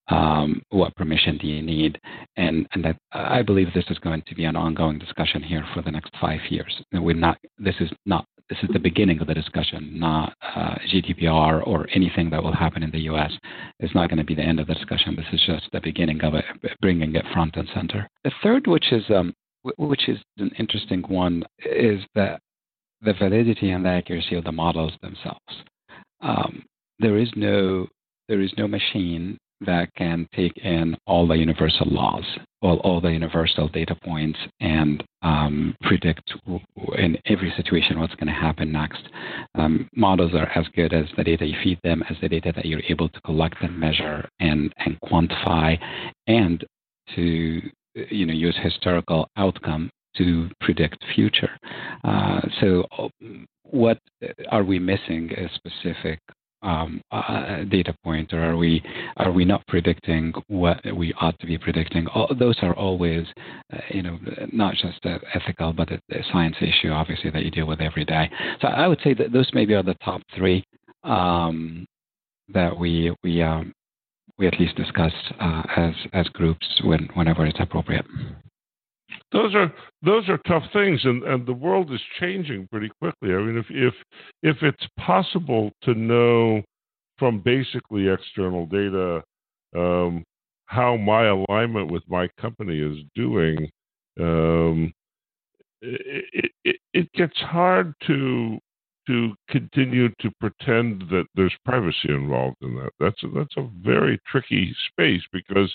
um, 0.07 0.61
what 0.69 0.95
permission 0.95 1.37
do 1.37 1.47
you 1.47 1.61
need? 1.61 1.99
And, 2.37 2.67
and 2.73 2.85
that, 2.85 2.97
I 3.11 3.41
believe 3.41 3.73
this 3.73 3.85
is 3.89 3.99
going 3.99 4.23
to 4.27 4.35
be 4.35 4.45
an 4.45 4.55
ongoing 4.55 4.99
discussion 4.99 5.41
here 5.41 5.65
for 5.73 5.81
the 5.81 5.91
next 5.91 6.11
five 6.21 6.41
years. 6.49 6.81
We're 6.91 7.15
not, 7.15 7.37
this 7.57 7.75
is 7.79 7.89
not, 8.05 8.25
this 8.49 8.59
is 8.61 8.69
the 8.73 8.79
beginning 8.79 9.19
of 9.21 9.27
the 9.27 9.33
discussion, 9.33 9.99
not 9.99 10.35
uh, 10.41 10.75
GDPR 10.93 11.65
or 11.65 11.87
anything 11.95 12.29
that 12.29 12.43
will 12.43 12.53
happen 12.53 12.83
in 12.83 12.91
the 12.91 12.99
U.S. 13.01 13.31
It's 13.79 13.95
not 13.95 14.09
going 14.09 14.19
to 14.19 14.23
be 14.23 14.35
the 14.35 14.43
end 14.43 14.59
of 14.59 14.67
the 14.67 14.75
discussion. 14.75 15.15
This 15.15 15.25
is 15.33 15.41
just 15.47 15.71
the 15.71 15.81
beginning 15.81 16.21
of 16.21 16.35
it, 16.35 16.45
bringing 16.79 17.15
it 17.15 17.25
front 17.33 17.55
and 17.55 17.67
center. 17.73 18.07
The 18.23 18.31
third, 18.43 18.67
which 18.67 18.91
is, 18.91 19.03
um, 19.09 19.33
which 19.77 20.07
is 20.07 20.19
an 20.37 20.51
interesting 20.59 21.01
one, 21.07 21.43
is 21.65 22.01
that 22.13 22.39
the 23.01 23.13
validity 23.13 23.71
and 23.71 23.83
the 23.83 23.89
accuracy 23.89 24.35
of 24.35 24.43
the 24.43 24.51
models 24.51 24.93
themselves. 25.01 25.39
Um, 26.21 26.63
there 26.99 27.17
is 27.17 27.29
no 27.35 27.87
there 28.27 28.41
is 28.41 28.51
no 28.57 28.67
machine 28.67 29.37
that 29.65 29.93
can 29.95 30.27
take 30.35 30.57
in 30.57 30.95
all 31.05 31.27
the 31.27 31.35
universal 31.35 31.87
laws, 31.87 32.23
all, 32.61 32.77
all 32.77 33.01
the 33.01 33.11
universal 33.11 33.67
data 33.67 33.95
points, 33.95 34.39
and 34.59 35.03
um, 35.21 35.75
predict 35.81 36.33
in 36.97 37.17
every 37.25 37.53
situation 37.55 37.99
what's 37.99 38.15
going 38.15 38.27
to 38.27 38.33
happen 38.33 38.71
next. 38.71 39.03
Um, 39.55 39.89
models 39.95 40.33
are 40.33 40.49
as 40.55 40.65
good 40.75 40.93
as 40.93 41.05
the 41.17 41.23
data 41.23 41.45
you 41.45 41.55
feed 41.63 41.79
them, 41.83 42.03
as 42.09 42.17
the 42.21 42.29
data 42.29 42.53
that 42.55 42.65
you're 42.65 42.83
able 42.89 43.09
to 43.09 43.21
collect 43.21 43.61
and 43.61 43.77
measure 43.77 44.27
and, 44.39 44.73
and 44.77 44.99
quantify, 45.01 45.77
and 46.27 46.65
to 47.15 47.61
you 48.09 48.25
know 48.25 48.33
use 48.33 48.57
historical 48.61 49.29
outcome 49.37 49.89
to 50.17 50.49
predict 50.61 51.03
future. 51.13 51.51
Uh, 52.03 52.41
so, 52.61 52.85
what 53.63 53.99
are 54.49 54.63
we 54.63 54.79
missing? 54.79 55.31
A 55.37 55.49
specific 55.55 56.19
um, 56.65 57.01
uh, 57.11 57.63
data 57.69 57.95
point, 58.03 58.33
or 58.33 58.43
are 58.43 58.57
we 58.57 58.83
are 59.17 59.31
we 59.31 59.45
not 59.45 59.65
predicting 59.67 60.33
what 60.47 60.79
we 60.95 61.13
ought 61.21 61.37
to 61.39 61.45
be 61.45 61.57
predicting? 61.57 62.07
All, 62.07 62.29
those 62.37 62.57
are 62.61 62.73
always, 62.75 63.25
uh, 63.71 63.77
you 63.89 64.01
know, 64.01 64.17
not 64.51 64.73
just 64.75 64.99
ethical, 65.33 65.73
but 65.73 65.91
a, 65.91 65.99
a, 66.11 66.23
science 66.31 66.55
issue, 66.59 66.89
obviously, 66.89 67.29
that 67.29 67.43
you 67.43 67.51
deal 67.51 67.67
with 67.67 67.81
every 67.81 68.05
day. 68.05 68.29
So 68.61 68.67
I 68.67 68.87
would 68.87 68.99
say 69.03 69.13
that 69.13 69.31
those 69.31 69.49
maybe 69.53 69.73
are 69.75 69.83
the 69.83 69.95
top 70.03 70.21
three 70.35 70.63
um, 71.03 71.85
that 72.53 72.77
we 72.77 73.15
we 73.23 73.41
um, 73.41 73.73
we 74.37 74.47
at 74.47 74.59
least 74.59 74.75
discuss 74.75 75.13
uh, 75.39 75.63
as 75.77 75.93
as 76.13 76.27
groups 76.29 76.65
when 76.83 77.07
whenever 77.13 77.45
it's 77.45 77.59
appropriate 77.59 78.05
those 79.31 79.53
are 79.55 79.73
those 80.03 80.27
are 80.29 80.37
tough 80.47 80.63
things, 80.73 81.01
and, 81.03 81.23
and 81.23 81.45
the 81.45 81.53
world 81.53 81.91
is 81.91 82.01
changing 82.19 82.67
pretty 82.71 82.89
quickly. 83.01 83.33
I 83.33 83.39
mean, 83.39 83.57
if 83.57 83.65
if 83.69 83.93
if 84.43 84.57
it's 84.61 84.87
possible 84.97 85.71
to 85.83 85.93
know 85.93 86.61
from 87.17 87.39
basically 87.39 88.07
external 88.07 88.65
data 88.65 89.23
um, 89.75 90.23
how 90.65 90.97
my 90.97 91.27
alignment 91.27 91.91
with 91.91 92.03
my 92.07 92.27
company 92.39 92.79
is 92.79 92.97
doing, 93.15 93.69
um, 94.19 94.93
it, 95.81 96.51
it, 96.63 96.77
it 96.93 97.11
gets 97.13 97.37
hard 97.37 97.93
to 98.07 98.57
to 99.07 99.33
continue 99.49 100.09
to 100.19 100.31
pretend 100.39 101.03
that 101.09 101.25
there's 101.35 101.55
privacy 101.65 102.09
involved 102.09 102.57
in 102.61 102.75
that. 102.75 102.91
That's 102.99 103.23
a, 103.23 103.27
that's 103.29 103.57
a 103.57 103.69
very 103.81 104.19
tricky 104.29 104.75
space 104.91 105.21
because 105.31 105.73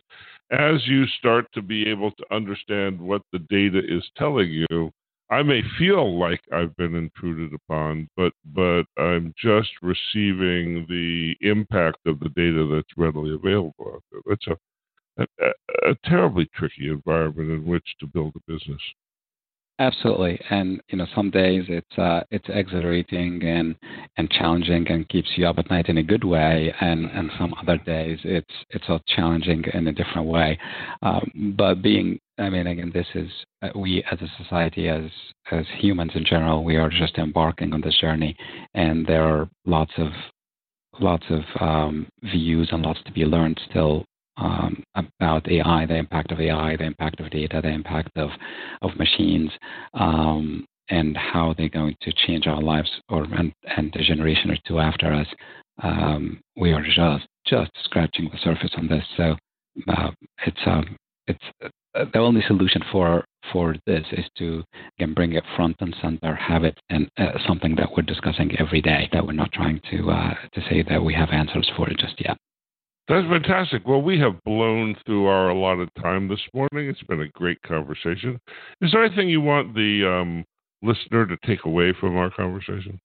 as 0.51 0.87
you 0.87 1.07
start 1.19 1.47
to 1.55 1.63
be 1.63 1.89
able 1.89 2.11
to 2.13 2.35
understand 2.35 3.01
what 3.01 3.23
the 3.33 3.39
data 3.39 3.79
is 3.79 4.05
telling 4.17 4.51
you, 4.51 4.93
I 5.31 5.45
may 5.45 5.63
feel 5.79 6.19
like 6.19 6.41
I've 6.53 6.77
been 6.77 6.97
intruded 6.97 7.55
upon, 7.55 8.09
but 8.17 8.33
but 8.47 8.83
I'm 8.99 9.33
just 9.41 9.71
receiving 9.81 10.87
the 10.89 11.37
impact 11.41 11.99
of 12.07 12.19
the 12.19 12.31
data 12.31 12.67
that's 12.67 12.97
readily 12.97 13.35
available 13.35 13.93
out 13.95 14.03
there. 14.11 14.21
That's 14.27 14.47
a, 14.49 15.27
a, 15.41 15.91
a 15.91 15.95
terribly 16.05 16.49
tricky 16.55 16.89
environment 16.89 17.51
in 17.51 17.65
which 17.65 17.85
to 18.01 18.09
build 18.09 18.35
a 18.35 18.53
business. 18.53 18.81
Absolutely, 19.81 20.39
and 20.51 20.81
you 20.91 20.99
know, 20.99 21.07
some 21.15 21.31
days 21.31 21.65
it's 21.69 21.99
uh, 21.99 22.21
it's 22.31 22.45
exhilarating 22.51 23.43
and 23.43 23.75
and 24.19 24.31
challenging 24.31 24.87
and 24.91 25.09
keeps 25.09 25.31
you 25.37 25.47
up 25.47 25.59
at 25.59 25.71
night 25.71 25.89
in 25.89 25.97
a 25.97 26.03
good 26.03 26.23
way, 26.23 26.73
and 26.83 27.07
and 27.13 27.31
some 27.39 27.55
other 27.61 27.79
days 27.79 28.19
it's 28.23 28.55
it's 28.69 28.85
all 28.91 29.01
challenging 29.09 29.65
in 29.73 29.89
a 29.89 29.93
different 29.93 30.29
way. 30.29 30.59
Um, 31.03 31.55
but 31.57 31.81
being, 31.83 32.21
I 32.39 32.51
mean, 32.51 32.67
again, 32.67 32.91
this 32.93 33.07
is 33.15 33.31
uh, 33.63 33.71
we 33.75 34.05
as 34.13 34.21
a 34.21 34.29
society, 34.43 34.89
as 34.91 35.11
as 35.51 35.65
humans 35.79 36.13
in 36.15 36.27
general, 36.27 36.63
we 36.63 36.77
are 36.77 36.91
just 36.91 37.17
embarking 37.17 37.73
on 37.73 37.81
this 37.81 37.99
journey, 37.99 38.37
and 38.75 39.07
there 39.07 39.25
are 39.25 39.49
lots 39.65 39.93
of 39.97 40.09
lots 41.01 41.25
of 41.31 41.43
um, 41.61 42.07
views 42.25 42.69
and 42.73 42.83
lots 42.83 43.01
to 43.07 43.13
be 43.13 43.25
learned 43.25 43.59
still 43.71 44.05
um, 44.41 44.83
about 44.95 45.51
AI, 45.51 45.87
the 45.87 45.97
impact 45.97 46.33
of 46.33 46.41
AI, 46.41 46.77
the 46.77 46.85
impact 46.85 47.21
of 47.21 47.31
data, 47.31 47.61
the 47.63 47.69
impact 47.69 48.11
of, 48.17 48.31
of 48.83 48.97
machines, 48.97 49.51
um, 49.95 50.67
and 50.89 51.17
how 51.17 51.55
they're 51.57 51.69
going 51.69 51.95
to 52.01 52.13
change 52.27 52.47
our 52.47 52.61
lives 52.61 52.91
or 53.09 53.25
and, 53.25 53.53
and 53.77 53.95
a 53.95 54.03
generation 54.03 54.51
or 54.51 54.57
two 54.67 54.81
after 54.81 55.13
us. 55.13 55.27
Um, 55.83 56.41
we 56.57 56.73
are 56.73 56.83
just 56.83 57.27
just 57.47 57.71
scratching 57.85 58.29
the 58.31 58.39
surface 58.43 58.73
on 58.77 58.89
this. 58.89 59.05
So 59.17 59.37
uh, 59.89 60.11
it's 60.47 60.61
um, 60.67 60.97
it's 61.27 61.45
uh, 61.65 62.05
the 62.13 62.19
only 62.19 62.43
solution 62.47 62.83
for 62.91 63.25
for 63.53 63.77
this 63.87 64.05
is 64.13 64.25
to 64.39 64.63
again 64.99 65.15
bring 65.15 65.35
it 65.35 65.45
front 65.57 65.77
and 65.81 65.95
center, 66.03 66.35
have 66.35 66.65
it 66.65 66.79
and 66.91 67.09
uh, 67.19 67.39
something 67.47 67.77
that 67.77 67.89
we're 67.97 68.03
discussing 68.03 68.51
every 68.59 68.81
day. 68.81 69.09
That 69.13 69.27
we're 69.27 69.33
not 69.33 69.53
trying 69.53 69.81
to 69.91 70.11
uh, 70.11 70.35
to 70.55 70.61
say 70.69 70.83
that 70.89 71.03
we 71.03 71.15
have 71.15 71.31
answers 71.31 71.71
for 71.77 71.89
it 71.89 71.99
just 71.99 72.21
yet. 72.21 72.37
That's 73.11 73.27
fantastic. 73.27 73.89
Well, 73.89 74.03
we 74.03 74.21
have 74.21 74.41
blown 74.45 74.95
through 75.05 75.27
our 75.27 75.49
allotted 75.49 75.89
time 76.01 76.29
this 76.29 76.39
morning. 76.55 76.89
It's 76.89 77.03
been 77.03 77.23
a 77.23 77.29
great 77.31 77.61
conversation. 77.63 78.39
Is 78.81 78.93
there 78.93 79.03
anything 79.03 79.29
you 79.29 79.41
want 79.41 79.75
the 79.75 80.07
um, 80.09 80.45
listener 80.81 81.27
to 81.27 81.37
take 81.45 81.65
away 81.65 81.93
from 81.99 82.17
our 82.17 82.31
conversation? 82.31 83.01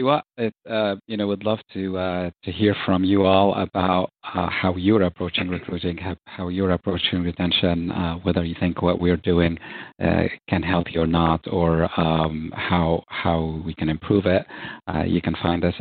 Well, 0.00 0.22
uh, 0.38 0.96
you 1.06 1.18
know, 1.18 1.26
would 1.26 1.44
love 1.44 1.58
to 1.74 1.98
uh, 1.98 2.30
to 2.44 2.52
hear 2.52 2.74
from 2.86 3.04
you 3.04 3.26
all 3.26 3.52
about 3.54 4.10
uh, 4.24 4.48
how 4.48 4.74
you're 4.76 5.02
approaching 5.02 5.48
recruiting, 5.48 5.98
how, 6.26 6.48
you're 6.48 6.70
approaching 6.70 7.22
retention, 7.22 7.90
uh, 7.90 8.14
whether 8.16 8.42
you 8.44 8.54
think 8.58 8.80
what 8.80 8.98
we're 9.00 9.18
doing 9.18 9.58
uh, 10.02 10.22
can 10.48 10.62
help 10.62 10.94
you 10.94 11.02
or 11.02 11.06
not, 11.06 11.46
or 11.50 11.90
um, 12.00 12.50
how 12.54 13.04
how 13.08 13.60
we 13.66 13.74
can 13.74 13.90
improve 13.90 14.24
it. 14.24 14.46
Uh, 14.86 15.02
you 15.02 15.20
can 15.20 15.34
find 15.42 15.62
us 15.64 15.74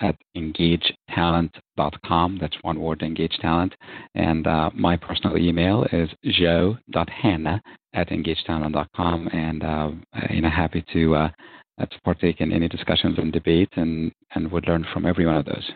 at 0.00 0.14
engagetalent.com. 0.36 2.38
That's 2.40 2.56
one 2.62 2.80
word, 2.80 3.02
Engage 3.02 3.36
Talent. 3.40 3.74
And 4.14 4.46
my 4.74 4.96
personal 4.96 5.36
email 5.38 5.84
is 5.92 6.08
joe.hanna 6.24 7.60
at 7.94 8.10
engagetalent.com. 8.10 9.28
And 9.28 10.04
you 10.30 10.42
know, 10.42 10.50
happy 10.50 10.84
to 10.92 11.30
to 11.78 12.00
partake 12.04 12.40
in 12.40 12.52
any 12.52 12.68
discussions 12.68 13.18
and 13.18 13.32
debate 13.32 13.70
and, 13.76 14.12
and 14.34 14.50
would 14.50 14.66
learn 14.66 14.86
from 14.92 15.04
every 15.04 15.26
one 15.26 15.36
of 15.36 15.44
those. 15.44 15.70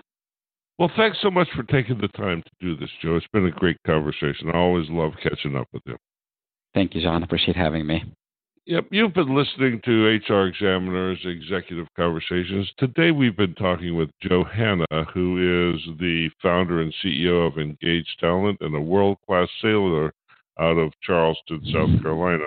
Well, 0.78 0.90
thanks 0.96 1.18
so 1.20 1.30
much 1.30 1.48
for 1.54 1.62
taking 1.64 1.98
the 2.00 2.08
time 2.08 2.42
to 2.42 2.50
do 2.60 2.76
this, 2.76 2.90
Joe. 3.02 3.16
It's 3.16 3.26
been 3.34 3.46
a 3.46 3.50
great 3.50 3.76
conversation. 3.86 4.50
I 4.50 4.56
always 4.56 4.88
love 4.88 5.12
catching 5.22 5.54
up 5.54 5.68
with 5.74 5.82
you. 5.84 5.96
Thank 6.72 6.94
you, 6.94 7.02
John. 7.02 7.22
Appreciate 7.22 7.56
having 7.56 7.86
me. 7.86 8.02
Yep, 8.66 8.86
you've 8.90 9.14
been 9.14 9.34
listening 9.34 9.80
to 9.84 10.20
HR 10.28 10.46
Examiner's 10.46 11.18
Executive 11.24 11.88
Conversations. 11.96 12.70
Today 12.78 13.10
we've 13.10 13.36
been 13.36 13.54
talking 13.54 13.96
with 13.96 14.10
Joe 14.22 14.44
Hanna, 14.44 14.86
who 15.12 15.74
is 15.74 15.98
the 15.98 16.30
founder 16.42 16.80
and 16.80 16.94
CEO 17.04 17.46
of 17.46 17.58
Engage 17.58 18.06
Talent 18.20 18.58
and 18.60 18.74
a 18.74 18.80
world 18.80 19.16
class 19.26 19.48
sailor 19.60 20.12
out 20.60 20.76
of 20.76 20.92
Charleston, 21.02 21.60
South 21.72 22.00
Carolina. 22.02 22.44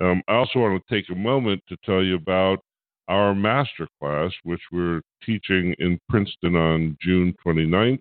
Um, 0.00 0.22
I 0.26 0.34
also 0.34 0.58
want 0.58 0.82
to 0.82 0.94
take 0.94 1.08
a 1.10 1.14
moment 1.14 1.62
to 1.68 1.76
tell 1.84 2.02
you 2.02 2.16
about 2.16 2.58
our 3.08 3.34
master 3.34 3.88
class, 4.00 4.32
which 4.44 4.60
we're 4.70 5.02
teaching 5.24 5.74
in 5.78 5.98
Princeton 6.08 6.56
on 6.56 6.96
June 7.00 7.34
29th. 7.44 8.00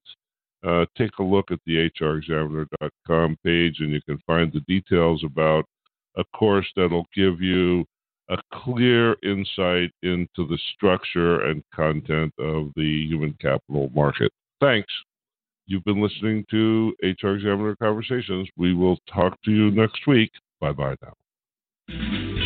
Uh, 0.63 0.85
take 0.95 1.11
a 1.19 1.23
look 1.23 1.49
at 1.51 1.59
the 1.65 1.89
hrexaminer.com 1.99 3.37
page 3.43 3.77
and 3.79 3.91
you 3.91 4.01
can 4.03 4.19
find 4.27 4.53
the 4.53 4.59
details 4.67 5.23
about 5.25 5.65
a 6.17 6.23
course 6.35 6.67
that'll 6.75 7.07
give 7.15 7.41
you 7.41 7.83
a 8.29 8.37
clear 8.53 9.15
insight 9.23 9.91
into 10.03 10.47
the 10.47 10.57
structure 10.75 11.41
and 11.47 11.63
content 11.73 12.33
of 12.39 12.71
the 12.75 13.07
human 13.07 13.35
capital 13.41 13.89
market. 13.93 14.31
Thanks. 14.59 14.91
You've 15.65 15.83
been 15.83 16.01
listening 16.01 16.45
to 16.51 16.93
HR 17.01 17.29
Examiner 17.29 17.75
Conversations. 17.77 18.47
We 18.57 18.73
will 18.73 18.97
talk 19.13 19.41
to 19.43 19.51
you 19.51 19.71
next 19.71 20.05
week. 20.07 20.31
Bye 20.59 20.73
bye 20.73 20.95
now. 21.01 22.40